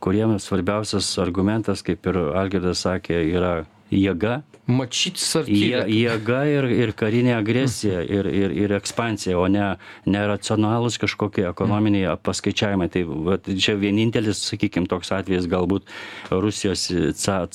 kuriem 0.00 0.38
svarbiausias 0.40 1.10
argumentas, 1.20 1.84
kaip 1.84 2.06
ir 2.08 2.22
Algirdas 2.40 2.86
sakė, 2.86 3.20
yra 3.28 3.54
jėga. 3.90 4.40
Mačytis 4.70 5.26
ar 5.34 5.48
jė, 5.50 5.80
jėga 5.90 6.40
ir, 6.46 6.66
ir 6.70 6.92
karinė 6.94 7.32
agresija 7.36 8.04
ir, 8.16 8.28
ir, 8.30 8.54
ir 8.54 8.74
ekspansija, 8.76 9.34
o 9.38 9.48
ne 9.50 9.72
neracionalus 10.06 11.00
kažkokie 11.02 11.48
ekonominiai 11.48 12.14
paskaičiavimai. 12.22 12.90
Tai 12.94 13.02
va, 13.10 13.38
čia 13.50 13.74
vienintelis, 13.80 14.44
sakykime, 14.52 14.86
toks 14.90 15.10
atvejis 15.16 15.50
galbūt 15.50 15.90
Rusijos, 16.30 16.86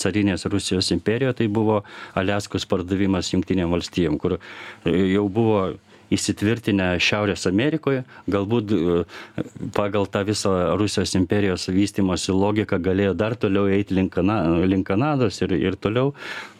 carinės 0.01 0.47
Rusijos 0.51 0.91
imperijoje, 0.95 1.39
tai 1.41 1.49
buvo 1.51 1.81
Aliaskos 2.19 2.67
pardavimas 2.67 3.31
Junktinėm 3.31 3.71
valstijom, 3.71 4.19
kur 4.19 4.37
jau 4.85 5.27
buvo 5.31 5.61
įsitvirtinę 6.13 6.95
Šiaurės 7.01 7.47
Amerikoje, 7.49 8.03
galbūt 8.31 8.73
e, 8.75 9.03
pagal 9.75 10.09
tą 10.11 10.25
visą 10.27 10.53
Rusijos 10.79 11.15
imperijos 11.17 11.69
vystimosi 11.73 12.35
logiką 12.35 12.79
galėjo 12.83 13.15
dar 13.17 13.37
toliau 13.39 13.69
eiti 13.71 13.97
link, 13.97 14.13
Kana, 14.15 14.41
link 14.65 14.87
Kanados 14.87 15.41
ir, 15.41 15.55
ir 15.57 15.79
toliau, 15.81 16.13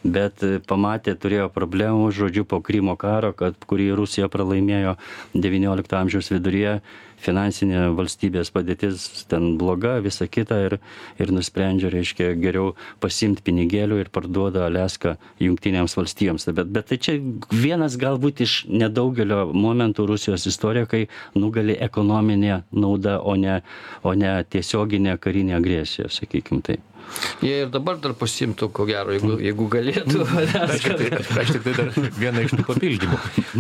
bet 0.06 0.44
e, 0.46 0.60
pamatė, 0.62 1.16
turėjo 1.18 1.50
problemų, 1.54 2.12
žodžiu, 2.16 2.46
po 2.48 2.62
Krymo 2.66 2.96
karo, 3.00 3.34
kad, 3.38 3.58
kurį 3.66 3.92
Rusija 3.98 4.30
pralaimėjo 4.32 4.96
XIX 5.34 6.00
amžiaus 6.00 6.32
viduryje, 6.34 6.80
finansinė 7.26 7.90
valstybės 7.96 8.52
padėtis 8.54 9.26
ten 9.32 9.56
bloga, 9.60 9.96
visa 10.04 10.28
kita 10.30 10.60
ir, 10.68 10.78
ir 11.22 11.32
nusprendžia, 11.34 11.90
reiškia, 11.94 12.32
geriau 12.38 12.74
pasimti 13.04 13.44
pinigėlių 13.46 14.02
ir 14.04 14.12
parduoda 14.14 14.66
Aleską 14.68 15.16
jungtinėms 15.42 15.96
valstijoms. 15.98 16.48
Bet, 16.56 16.72
bet 16.76 16.92
tai 16.92 17.00
čia 17.02 17.18
vienas 17.54 17.98
galbūt 18.02 18.44
iš 18.46 18.58
nedaugelio 18.70 19.46
momentų 19.56 20.10
Rusijos 20.12 20.46
istorijoje, 20.52 20.92
kai 20.92 21.04
nugali 21.40 21.78
ekonominė 21.88 22.62
nauda, 22.76 23.20
o 23.24 23.38
ne, 23.40 23.62
o 24.04 24.14
ne 24.14 24.38
tiesioginė 24.44 25.18
karinė 25.22 25.58
agresija, 25.58 26.12
sakykime 26.12 26.66
taip. 26.66 26.95
Jie 27.44 27.66
ir 27.66 27.74
dabar 27.74 28.00
dar 28.02 28.16
pasimtų, 28.18 28.70
ko 28.76 28.86
gero, 28.90 29.14
jeigu, 29.16 29.36
jeigu 29.44 29.68
galėtų. 29.72 30.24
Aš 30.66 30.86
tik, 30.86 30.98
tai, 31.02 31.42
aš 31.42 31.54
tik 31.56 31.66
tai 31.66 31.76
dar 31.78 31.92
vieną 32.20 32.46
iš 32.46 32.56
tų 32.56 32.66
papildymų. 32.70 33.20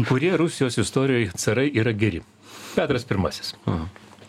Kurie 0.09 0.33
Rusijos 0.39 0.79
istorijoje 0.81 1.31
carai 1.39 1.69
yra 1.73 1.93
geri? 1.95 2.23
Petras 2.75 3.05
I. 3.07 3.53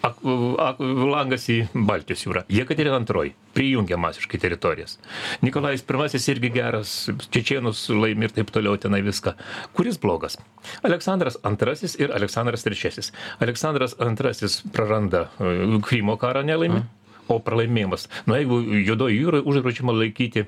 Ak, 0.06 0.20
ak, 0.62 0.80
langas 1.10 1.48
į 1.50 1.56
Baltijos 1.74 2.20
jūrą. 2.26 2.44
Jekaterina 2.52 3.00
II 3.02 3.32
prijungia 3.56 3.96
masiškai 3.98 4.38
teritorijas. 4.38 4.98
Nikolajus 5.42 5.82
I 5.82 6.20
irgi 6.30 6.50
geras, 6.54 6.92
Čečienus 7.34 7.88
laimi 7.90 8.28
ir 8.28 8.34
taip 8.36 8.52
toliau 8.54 8.76
tenai 8.78 9.00
viską. 9.02 9.34
Kuris 9.74 9.98
blogas? 9.98 10.38
Aleksandras 10.86 11.40
II 11.42 11.90
ir 12.04 12.14
Aleksandras 12.14 12.66
III. 12.66 13.08
Aleksandras 13.40 13.96
II 13.98 14.70
praranda 14.76 15.26
e, 15.40 15.80
Krymo 15.82 16.18
karą 16.20 16.44
nelaimi. 16.46 16.84
Mm 16.84 17.05
o 17.32 17.38
pralaimėjimas. 17.42 18.08
Na 18.28 18.40
jeigu 18.40 18.60
juodoj 18.86 19.14
jūroj 19.16 19.44
uždraudžiama 19.46 19.94
laikyti 19.96 20.46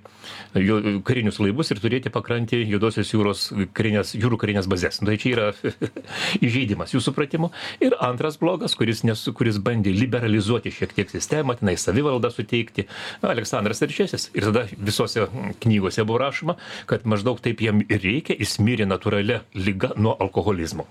jo 0.58 0.78
karinius 1.06 1.40
laivus 1.42 1.72
ir 1.72 1.82
turėti 1.82 2.12
pakrantėj 2.14 2.66
juodosios 2.72 3.12
jūros 3.14 3.48
karines 3.76 4.14
jūrų 4.16 4.40
karines 4.40 4.68
bazes. 4.70 5.00
Nu 5.02 5.10
tai 5.10 5.18
čia 5.20 5.34
yra 5.34 5.48
įžeidimas 6.46 6.94
jų 6.94 7.02
supratimu 7.04 7.52
ir 7.84 7.96
antras 8.04 8.38
blogas 8.40 8.76
kuris 8.78 9.04
nes 9.06 9.24
kuris 9.36 9.60
bandė 9.62 9.92
liberalizuoti 9.96 10.72
šiek 10.74 10.94
tiek 10.96 11.12
sistemą 11.12 11.58
tenai 11.58 11.76
savivaldą 11.80 12.30
suteikti 12.34 12.86
aleksandras 13.22 13.82
trečiasis. 13.82 14.30
Ir 14.36 14.50
tada 14.50 14.66
visose 14.76 15.28
knygose 15.64 16.04
buvo 16.06 16.22
rašoma 16.22 16.58
kad 16.86 17.06
maždaug 17.06 17.40
taip 17.44 17.62
jam 17.62 17.82
ir 17.84 18.02
reikia 18.02 18.36
jis 18.38 18.58
mirė 18.62 18.86
natūralia 18.88 19.42
liga 19.56 19.92
nuo 19.96 20.14
alkoholizmo. 20.20 20.86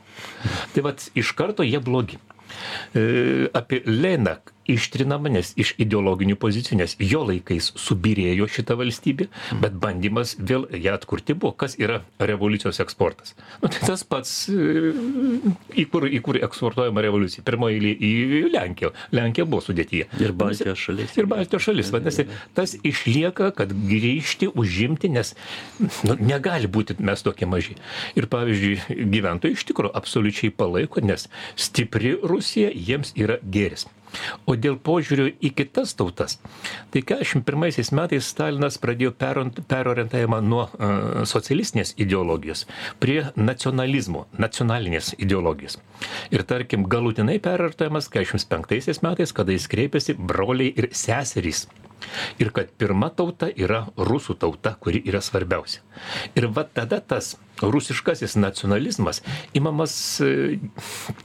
Tai 0.73 0.85
vat 0.89 1.07
iš 1.17 1.33
karto 1.37 1.65
jie 1.67 1.79
blogi. 1.83 2.19
E, 2.95 3.49
apie 3.57 3.81
leną 3.85 4.37
ištrinama 4.71 5.31
nes 5.31 5.53
iš 5.59 5.73
ideologinių 5.81 6.37
pozicijų 6.39 6.81
nes 6.81 6.95
jo 6.99 7.23
laikais 7.27 7.71
subyrėjo 7.79 8.47
šita 8.51 8.77
valstybė 8.79 9.29
bet 9.61 9.77
bandymas 9.81 10.35
vėl 10.39 10.67
ją 10.71 10.95
atkurti 10.97 11.35
buvo. 11.37 11.53
Kas 11.57 11.77
yra 11.79 12.01
revoliucijos 12.19 12.81
eksportas? 12.83 13.35
Nu 13.61 13.71
tai 13.71 13.81
tas 13.87 14.03
pats 14.07 14.33
e, 14.51 14.91
į 15.77 15.87
kur 15.91 16.07
į 16.09 16.21
kur 16.25 16.39
eksportuojama 16.47 17.03
revoliucija? 17.05 17.45
Pirmoj 17.47 17.77
eilėj 17.77 17.95
į 17.97 18.41
lenkiją. 18.53 18.93
Lenkija 19.15 19.47
buvo 19.49 19.63
sudėtyje. 19.65 20.09
Ir 20.23 20.33
baltijos 20.37 20.81
šalis. 20.81 21.15
ir 21.17 21.29
baltijos 21.29 21.67
šalis. 21.67 21.91
Vadinasi 21.95 22.27
tas 22.57 22.75
išlieka 22.83 23.51
kad 23.57 23.73
grįžti 23.73 24.51
užimti 24.53 25.11
nes 25.13 25.33
nu 26.07 26.17
negali 26.19 26.69
būti 26.71 26.97
mes 26.99 27.23
tokie 27.25 27.49
maži. 27.49 27.77
Ir 28.19 28.29
pavyzdžiui 28.31 29.03
gyventojai 29.13 29.57
iš 29.57 29.67
tikro 29.67 29.91
absoliučiai 29.93 30.53
palaiko 30.53 31.03
nes 31.03 31.27
stipri 31.55 32.17
rusija 32.23 32.71
jiems 32.73 33.13
yra 33.17 33.39
gėris 33.43 33.87
O 34.47 34.55
dėl 34.55 34.77
požiūrio 34.79 35.27
į 35.43 35.51
kitas 35.57 35.93
tautas, 35.97 36.37
tai 36.93 37.03
41 37.05 37.91
metais 37.97 38.29
Stalinas 38.31 38.79
pradėjo 38.81 39.13
perorientavimą 39.17 40.41
nuo 40.45 40.67
uh, 40.67 41.25
socialistinės 41.27 41.95
ideologijos 41.99 42.65
prie 43.03 43.19
nacionalizmo, 43.35 44.25
nacionalinės 44.37 45.13
ideologijos. 45.17 45.79
Ir 46.31 46.45
tarkim, 46.47 46.87
galutinai 46.89 47.39
perorientavimas 47.43 48.09
45 48.13 49.03
metais, 49.03 49.35
kada 49.35 49.55
jis 49.55 49.67
kreipėsi 49.71 50.17
broliai 50.17 50.73
ir 50.75 50.91
seserys 50.95 51.67
ir 52.41 52.51
kad 52.55 52.71
pirma 52.77 53.09
tauta 53.09 53.49
yra 53.55 53.87
rusų 53.97 54.37
tauta, 54.39 54.75
kuri 54.79 55.01
yra 55.05 55.21
svarbiausia. 55.23 55.83
Ir 56.37 56.49
va 56.53 56.65
tada 56.67 57.01
tas 57.01 57.35
rusiškasis 57.61 58.35
nacionalizmas 58.35 59.21
imamas, 59.53 60.21
e, 60.21 60.59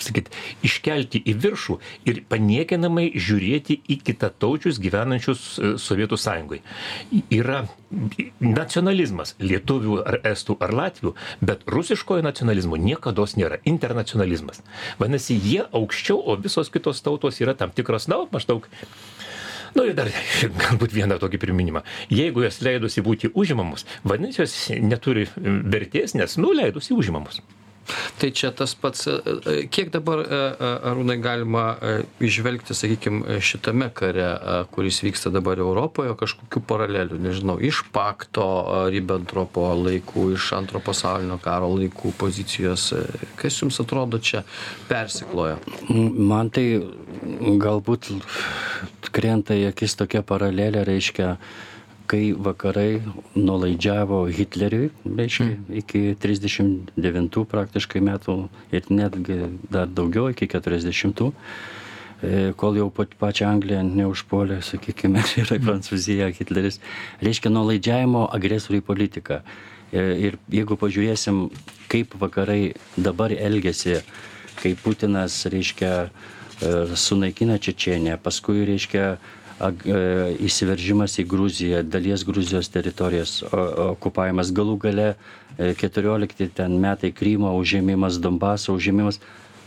sakyt, 0.00 0.30
iškelti 0.64 1.20
į 1.28 1.34
viršų 1.42 1.78
ir 2.08 2.22
paniekinamai 2.32 3.10
žiūrėti 3.12 3.78
į 3.92 3.98
kitataučius 4.06 4.80
gyvenančius 4.82 5.44
e, 5.58 5.74
Sovietų 5.82 6.16
sąjungoje. 6.16 6.62
Yra 7.32 7.66
nacionalizmas 8.40 9.34
lietuvių 9.42 9.98
ar 10.06 10.20
estų 10.32 10.56
ar 10.64 10.72
latvių, 10.72 11.14
bet 11.44 11.66
rusiškojo 11.68 12.24
nacionalizmo 12.24 12.80
niekada 12.80 13.22
nėra. 13.36 13.60
Internacionalizmas. 13.68 14.62
Vadinasi, 14.98 15.36
jie 15.36 15.62
aukščiau, 15.68 16.16
o 16.16 16.36
visos 16.40 16.72
kitos 16.72 17.02
tautos 17.04 17.38
yra 17.40 17.54
tam 17.54 17.70
tikros, 17.70 18.08
na, 18.10 18.22
maždaug 18.32 18.66
nu 19.76 19.86
ir 19.88 19.96
dar 19.98 20.10
galbūt 20.64 20.94
vieną 20.96 21.18
tokį 21.22 21.40
priminimą. 21.42 21.84
Jeigu 22.12 22.44
jos 22.46 22.60
leidosi 22.64 23.04
būti 23.04 23.32
užimamos 23.34 23.86
vadinasi 24.04 24.42
jos 24.44 24.56
neturi 24.82 25.28
vertės 25.36 26.16
nes 26.18 26.38
nu 26.40 26.52
leidosi 26.56 26.96
užimamos 26.96 27.42
Tai 28.18 28.30
čia 28.30 28.50
tas 28.54 28.74
pats, 28.78 29.06
e, 29.06 29.16
e, 29.46 29.54
kiek 29.66 29.90
dabar, 29.90 30.22
e, 30.22 30.40
Arūnai, 30.90 31.16
galima 31.22 31.64
išvelgti, 32.22 32.76
sakykime, 32.76 33.40
šitame 33.42 33.88
kare, 33.94 34.28
kuris 34.74 35.00
vyksta 35.02 35.32
dabar 35.34 35.60
Europoje, 35.62 36.14
kažkokių 36.18 36.62
paralelių, 36.68 37.18
nežinau, 37.22 37.58
iš 37.58 37.82
pakto 37.94 38.46
Ribbentropo 38.92 39.66
laikų, 39.80 40.28
iš 40.36 40.52
antro 40.58 40.82
pasaulinio 40.84 41.40
karo 41.42 41.72
laikų 41.74 42.14
pozicijos. 42.20 42.92
Kas 43.40 43.58
jums 43.62 43.80
atrodo 43.82 44.22
čia 44.22 44.44
persikloja? 44.90 45.58
Man 45.90 46.52
tai 46.54 46.66
galbūt 47.62 48.12
krenta 49.12 49.58
į 49.58 49.68
akis 49.72 49.98
tokia 49.98 50.22
paralelė, 50.26 50.86
reiškia, 50.88 51.36
kai 52.12 52.32
vakarai 52.36 53.00
nuolaidžiavo 53.38 54.26
Hitleriui, 54.36 54.90
reiškia, 55.16 55.46
mm. 55.46 55.78
iki 55.80 56.00
39 56.20 57.44
praktiškai 57.48 58.02
metų 58.04 58.36
ir 58.74 58.90
netgi 58.92 59.38
dar 59.72 59.88
daugiau, 59.88 60.28
iki 60.34 60.48
40 60.52 61.22
e, 61.24 62.52
kol 62.60 62.76
jau 62.76 62.90
pačią 62.92 63.48
Angliją 63.48 63.80
neužpuolė, 63.88 64.60
sakykime, 64.66 65.24
ir 65.40 65.54
Prancūzija, 65.64 66.28
Hitleris, 66.36 66.82
reiškia 67.24 67.54
nuolaidžiavimo 67.54 68.26
agresoriui 68.36 68.84
politiką. 68.84 69.40
Ir, 69.92 70.02
e, 70.04 70.18
ir 70.28 70.40
jeigu 70.52 70.76
pažiūrėsim, 70.80 71.46
kaip 71.92 72.12
vakarai 72.20 72.74
dabar 72.96 73.32
elgesi, 73.32 74.02
kai 74.60 74.76
Putinas, 74.84 75.46
reiškia, 75.48 75.94
e, 76.04 76.74
sunaikina 76.92 77.56
Čečienę, 77.56 78.20
paskui, 78.20 78.66
reiškia, 78.68 79.14
įsiveržimas 79.62 81.18
į 81.22 81.26
Gruziją, 81.28 81.82
dalies 81.86 82.24
Gruzijos 82.26 82.70
teritorijos 82.72 83.42
okupavimas, 83.92 84.50
galų 84.54 84.78
gale 84.82 85.14
14 85.58 86.48
e, 86.48 86.68
metai 86.68 87.12
Krymo 87.12 87.52
užėmimas, 87.60 88.18
Donbaso 88.22 88.74
užėmimas. 88.74 89.20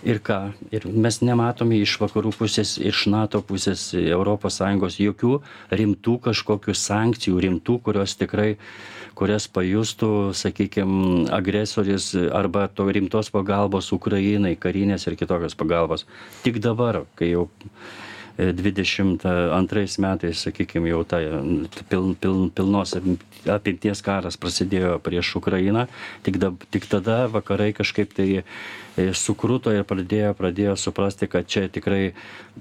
Ir 0.06 0.20
ką? 0.22 0.52
Ir 0.70 0.84
mes 0.86 1.18
nematome 1.26 1.80
iš 1.82 1.96
vakarų 1.98 2.30
pusės, 2.38 2.76
iš 2.78 3.08
NATO 3.10 3.40
pusės, 3.42 3.88
ES 3.98 4.98
jokių 5.02 5.32
rimtų 5.72 6.20
kažkokių 6.28 6.76
sankcijų, 6.78 7.40
rimtų, 7.42 7.80
kurios 7.88 8.14
tikrai, 8.14 8.58
kurias 9.18 9.48
pajustų, 9.50 10.36
sakykime, 10.38 11.26
agresoris 11.34 12.12
arba 12.14 12.68
to 12.68 12.86
rimtos 12.86 13.32
pagalbos 13.34 13.90
Ukrainai, 13.98 14.54
karinės 14.54 15.08
ir 15.08 15.18
kitokios 15.18 15.58
pagalbos. 15.58 16.06
Tik 16.44 16.62
dabar, 16.62 17.06
kai 17.18 17.32
jau 17.32 17.48
dvidešimt 18.38 19.26
antrais 19.56 19.98
metais 19.98 20.44
sakykim 20.44 20.88
jau 20.90 21.04
ta 21.08 21.20
pil 21.90 22.16
pil 22.20 22.50
pilnos 22.52 22.96
apimties 23.48 24.02
karas 24.04 24.36
prasidėjo 24.36 24.98
prieš 25.04 25.36
ukrainą 25.40 25.86
tik 26.24 26.40
dab 26.44 26.60
tik 26.72 26.88
tada 26.92 27.26
vakarai 27.32 27.72
kažkaip 27.74 28.12
tai 28.18 28.28
e, 28.42 28.44
sukruto 29.16 29.72
ir 29.72 29.88
pradėjo 29.88 30.34
pradėjo 30.36 30.76
suprasti 30.76 31.30
kad 31.32 31.48
čia 31.48 31.70
tikrai 31.72 32.12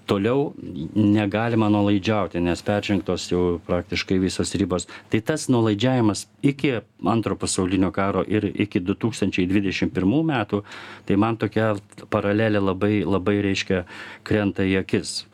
toliau 0.07 0.53
negalima 0.95 1.66
nuolaidžiauti 1.75 2.39
nes 2.39 2.62
peržengtos 2.62 3.27
jau 3.33 3.59
praktiškai 3.66 4.20
visos 4.22 4.55
ribos 4.55 4.87
tai 5.11 5.20
tas 5.20 5.49
nuolaidžiavimas 5.51 6.29
iki 6.43 6.77
antro 7.03 7.35
pasaulinio 7.35 7.91
karo 7.91 8.22
ir 8.22 8.47
iki 8.47 8.79
du 8.79 8.95
tūkstančiai 8.95 9.51
dvidešim 9.51 9.91
pirmų 9.91 10.22
metų 10.31 10.62
tai 11.07 11.18
man 11.18 11.37
tokia 11.37 11.75
paralelė 12.14 12.62
labai 12.62 12.97
labai 13.03 13.41
reiškia 13.43 13.87
krenta 14.22 14.62
į 14.62 14.85
akis 14.85 15.25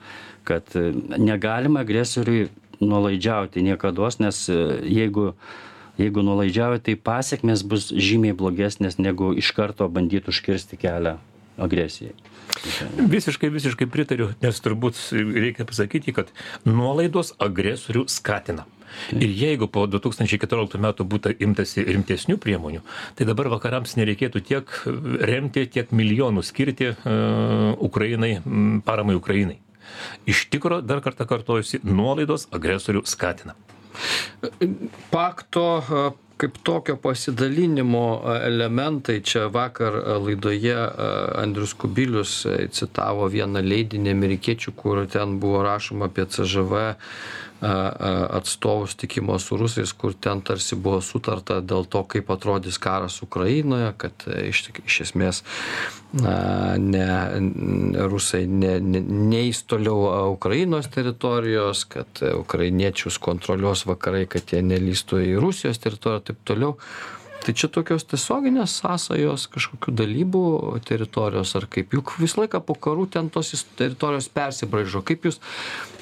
kad 0.45 0.76
e, 0.78 0.91
negalima 1.18 1.84
agresoriui 1.84 2.49
nuolaidžiauti 2.80 3.62
niekados, 3.64 4.18
nes 4.22 4.43
e, 4.49 4.59
jeigu, 4.88 5.30
jeigu 6.01 6.24
nuolaidžiauja, 6.26 6.82
tai 6.86 6.97
pasiekmes 6.97 7.64
bus 7.66 7.91
žymiai 7.93 8.36
blogesnės, 8.36 8.99
negu 8.99 9.32
iš 9.36 9.53
karto 9.57 9.88
bandyti 9.93 10.32
užkirsti 10.32 10.80
kelią 10.80 11.18
agresijai. 11.61 12.14
Visiškai, 12.97 13.51
visiškai 13.53 13.86
pritariu, 13.91 14.30
nes 14.43 14.59
turbūt 14.64 14.99
reikia 15.14 15.66
pasakyti, 15.68 16.14
kad 16.16 16.32
nuolaidos 16.66 17.34
agresorių 17.41 18.07
skatina. 18.11 18.66
Ir 19.14 19.30
jeigu 19.38 19.68
po 19.70 19.84
2014 19.86 20.80
metų 20.82 21.07
būtų 21.12 21.34
imtasi 21.47 21.84
rimtesnių 21.86 22.36
priemonių, 22.43 22.82
tai 23.14 23.26
dabar 23.28 23.51
vakarams 23.53 23.95
nereikėtų 24.01 24.43
tiek 24.49 24.72
remti, 25.30 25.66
tiek 25.70 25.93
milijonų 25.95 26.43
skirti 26.47 26.91
uh, 26.91 27.78
Ukrainai, 27.78 28.38
paramai 28.86 29.14
Ukrainai. 29.18 29.61
Iš 30.30 30.47
tikro, 30.53 30.80
dar 30.84 31.03
kartą 31.05 31.26
kartojusi, 31.28 31.82
nuolaidos 31.84 32.49
agresorių 32.55 33.05
skatina. 33.09 33.57
Pakto 35.11 35.66
kaip 36.41 36.57
tokio 36.64 36.97
pasidalinimo 36.97 38.22
elementai 38.47 39.18
čia 39.20 39.49
vakar 39.53 39.93
laidoje 40.24 40.76
Andrius 41.43 41.74
Kubilius 41.76 42.47
citavo 42.72 43.28
vieną 43.28 43.61
leidinį 43.61 44.14
amerikiečių, 44.14 44.72
kur 44.76 45.03
ten 45.12 45.36
buvo 45.43 45.61
rašoma 45.66 46.09
apie 46.09 46.24
CŽV 46.24 46.86
atstovų 47.61 48.87
sutikimo 48.89 49.39
su 49.39 49.57
rusais 49.61 49.93
kur 49.93 50.15
ten 50.15 50.41
tarsi 50.41 50.77
buvo 50.81 51.01
sutarta 51.05 51.61
dėl 51.61 51.85
to 51.93 52.03
kaip 52.09 52.31
atrodys 52.33 52.79
karas 52.81 53.21
ukrainoje 53.23 53.93
kad 54.01 54.25
iš 54.47 54.71
iš 54.87 55.01
esmės 55.07 55.43
na 56.13 56.77
ne 56.81 58.07
rusai 58.09 58.47
ne 58.49 58.79
ne 58.81 59.05
neis 59.05 59.63
toliau 59.69 60.33
ukrainos 60.33 60.89
teritorijos 60.89 61.85
kad 61.85 62.25
ukrainiečius 62.33 63.21
kontroliuos 63.21 63.85
vakarai 63.87 64.25
kad 64.27 64.49
jie 64.53 64.65
nelįstų 64.65 65.21
į 65.29 65.39
rusijos 65.45 65.85
teritoriją 65.85 66.31
taip 66.31 66.45
toliau 66.49 66.77
tai 67.45 67.55
čia 67.57 67.68
tokios 67.72 68.05
tiesioginės 68.09 68.74
sąsajos 68.80 69.47
kažkokių 69.55 69.95
dalybų 69.97 70.43
teritorijos 70.86 71.55
ar 71.59 71.66
kaip? 71.70 71.95
Juk 71.97 72.14
visą 72.20 72.43
laiką 72.43 72.61
po 72.64 72.76
karų 72.76 73.07
ten 73.14 73.30
tos 73.32 73.53
teritorijos 73.78 74.28
persibraižo. 74.32 75.03
Kaip 75.07 75.26
jūs 75.28 75.41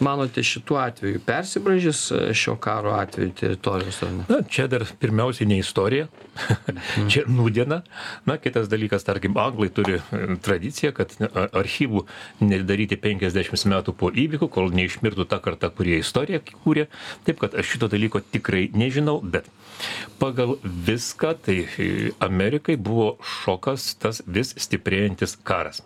manote 0.05 0.43
šituo 0.45 0.81
atveju? 0.83 1.23
Persibraižys 1.27 2.03
e, 2.13 2.23
šio 2.39 2.57
karo 2.63 2.95
atveju 2.99 3.35
teritorijos 3.39 4.01
ar 4.07 4.15
ne? 4.17 4.27
Na 4.31 4.41
čia 4.43 4.69
dar 4.71 4.87
pirmiausiai 5.01 5.49
ne 5.51 5.61
istorija. 5.63 6.09
Čia 7.11 7.25
nūdiena 7.27 7.81
na 8.29 8.37
kitas 8.39 8.69
dalykas 8.71 9.07
tarkim 9.07 9.37
anglai 9.41 9.71
turi 9.75 9.99
e, 9.99 10.21
tradiciją 10.45 10.93
kad 10.97 11.15
archyvų 11.35 12.05
nedaryti 12.45 12.99
penkiasdešims 13.01 13.67
metų 13.73 13.95
po 13.99 14.11
įvykių 14.13 14.51
kol 14.53 14.71
neišmirtų 14.75 15.27
ta 15.31 15.41
karta 15.43 15.71
kurie 15.75 15.99
istoriją 16.03 16.43
kūrė. 16.65 16.87
Taip 17.27 17.43
kad 17.43 17.57
aš 17.59 17.75
šito 17.75 17.91
dalyko 17.91 18.23
tikrai 18.23 18.69
nežinau 18.75 19.19
bet 19.23 19.49
pagal 20.19 20.57
viską 20.63 21.28
tai 21.35 21.59
e, 21.65 22.11
amerikai 22.25 22.77
buvo 22.77 23.11
šokas 23.23 23.95
tas 24.03 24.23
vis 24.27 24.55
stiprėjantis 24.57 25.37
karas 25.49 25.83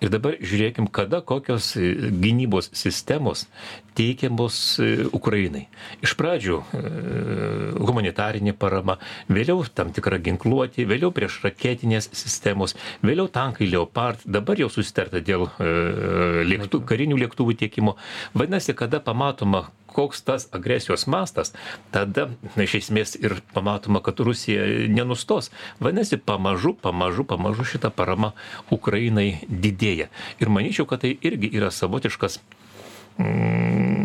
ir 0.00 0.12
dabar 0.12 0.36
žiūrėkim 0.40 0.88
kada 0.94 1.20
kokios 1.24 1.74
e, 1.76 1.92
gynybos 2.10 2.70
sistemos 2.76 3.46
teikiamos 3.94 4.58
e, 4.82 4.88
ukrainai. 5.14 5.66
Iš 6.04 6.16
pradžių 6.18 6.58
humanitarinė 7.84 8.54
parama 8.58 8.98
vėliau 9.28 9.62
tam 9.74 9.92
tikra 9.94 10.18
ginkluotė 10.24 10.88
vėliau 10.90 11.12
priešraketinės 11.14 12.10
sistemos 12.16 12.76
vėliau 13.04 13.28
tankai 13.32 13.68
leopard 13.70 14.24
dabar 14.24 14.58
jau 14.60 14.70
susitarta 14.72 15.22
dėl 15.24 15.46
lėktų 16.50 16.82
karinių 16.88 17.20
lėktuvų 17.24 17.56
tiekimo. 17.62 17.96
Vadinasi 18.34 18.74
kada 18.78 19.00
pamatoma 19.04 19.68
koks 19.94 20.22
tas 20.26 20.48
agresijos 20.52 21.06
mastas 21.06 21.52
tada 21.94 22.26
iš 22.58 22.74
esmės 22.82 23.14
ir 23.20 23.38
pamatoma 23.54 24.02
kad 24.04 24.20
rusija 24.26 24.66
nenustos. 24.90 25.50
Vadinasi 25.80 26.18
pamažu 26.18 26.74
pamažu 26.86 27.24
pamažu 27.30 27.66
šita 27.74 27.90
parama 27.94 28.32
ukrainai 28.74 29.28
didėja. 29.54 30.10
Ir 30.42 30.52
manyčiau 30.52 30.88
kad 30.88 31.04
tai 31.04 31.14
irgi 31.22 31.50
yra 31.54 31.70
savotiškas 31.74 32.40
mm, 33.18 34.04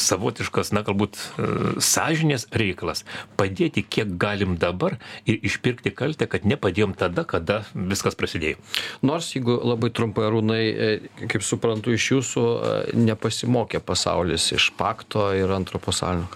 savotiškas 0.00 0.72
na 0.74 0.82
galbūt 0.86 1.16
e, 1.16 1.48
sąžinės 1.82 2.48
reikalas. 2.54 3.04
Padėti 3.38 3.84
kiek 3.86 4.16
galim 4.20 4.56
dabar 4.60 4.98
ir 5.26 5.38
išpirkti 5.46 5.92
kaltę 5.94 6.28
kad 6.30 6.46
nepadėjom 6.48 6.96
tada 6.98 7.24
kada 7.28 7.62
viskas 7.74 8.18
prasidėjo. 8.18 8.58
Nors 9.06 9.32
jeigu 9.36 9.56
labai 9.62 9.92
trumpai 9.94 10.26
arūnai 10.28 10.62
e, 10.64 10.90
kaip 11.30 11.46
suprantu 11.46 11.94
iš 11.94 12.10
jūsų 12.14 12.44
e, 12.44 12.74
nepasimokė 13.06 13.82
pasaulis 13.84 14.50
iš 14.56 14.72
pakto 14.78 15.30
ir 15.36 15.54
antro 15.54 15.82
pasaulinio 15.82 16.28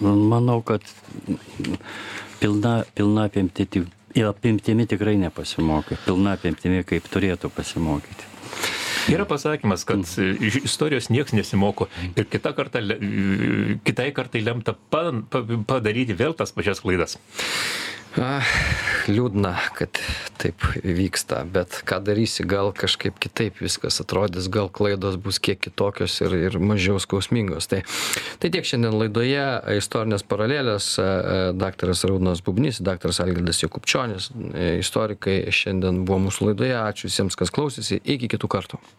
manau 0.00 0.62
kad 0.64 0.80
pilna 2.40 2.82
pilna 2.94 3.26
apimti 3.28 3.66
apimtimi 4.28 4.86
tikrai 4.90 5.16
nepasimokė. 5.20 5.98
Pilna 6.06 6.36
apimtimi 6.36 6.84
kaip 6.88 7.08
turėtų 7.12 7.50
pasimokyti. 7.54 8.28
Yra 9.10 9.24
pasakymas, 9.26 9.82
kad 9.88 10.04
iš 10.18 10.60
istorijos 10.62 11.08
niekas 11.10 11.34
nesimoko. 11.34 11.88
Ir 12.14 12.28
kita 12.30 12.52
karta, 12.54 12.82
kitai 13.86 14.10
kartai 14.14 14.44
lemta 14.44 14.76
padaryti 14.92 16.14
vėl 16.18 16.36
tas 16.38 16.54
pačias 16.54 16.82
klaidas. 16.84 17.18
Ah, 18.20 18.44
liūdna, 19.08 19.54
kad 19.72 19.96
taip 20.36 20.60
vyksta, 20.84 21.38
bet 21.48 21.78
ką 21.88 21.96
darysi, 22.04 22.44
gal 22.44 22.68
kažkaip 22.76 23.16
kitaip 23.22 23.62
viskas 23.62 24.02
atrodys, 24.04 24.50
gal 24.52 24.68
klaidos 24.68 25.16
bus 25.16 25.38
kiek 25.40 25.62
kitokios 25.64 26.18
ir, 26.20 26.34
ir 26.36 26.58
mažiau 26.60 27.00
skausmingos. 27.00 27.70
Tai, 27.72 27.80
tai 28.42 28.50
tiek 28.52 28.68
šiandien 28.68 28.98
laidoje 29.00 29.46
istorinės 29.78 30.26
paralelės, 30.28 30.90
daktaras 31.56 32.04
Raunas 32.04 32.44
Bubnys, 32.44 32.82
daktaras 32.84 33.22
Algirdas 33.24 33.62
Jokupčionis, 33.64 34.28
istorikai 34.82 35.38
šiandien 35.48 36.04
buvo 36.04 36.20
mūsų 36.26 36.50
laidoje. 36.50 36.76
Ačiū 36.82 37.08
visiems, 37.08 37.38
kas 37.40 37.54
klausėsi, 37.54 38.02
iki 38.04 38.28
kitų 38.36 38.52
kartų. 38.52 38.82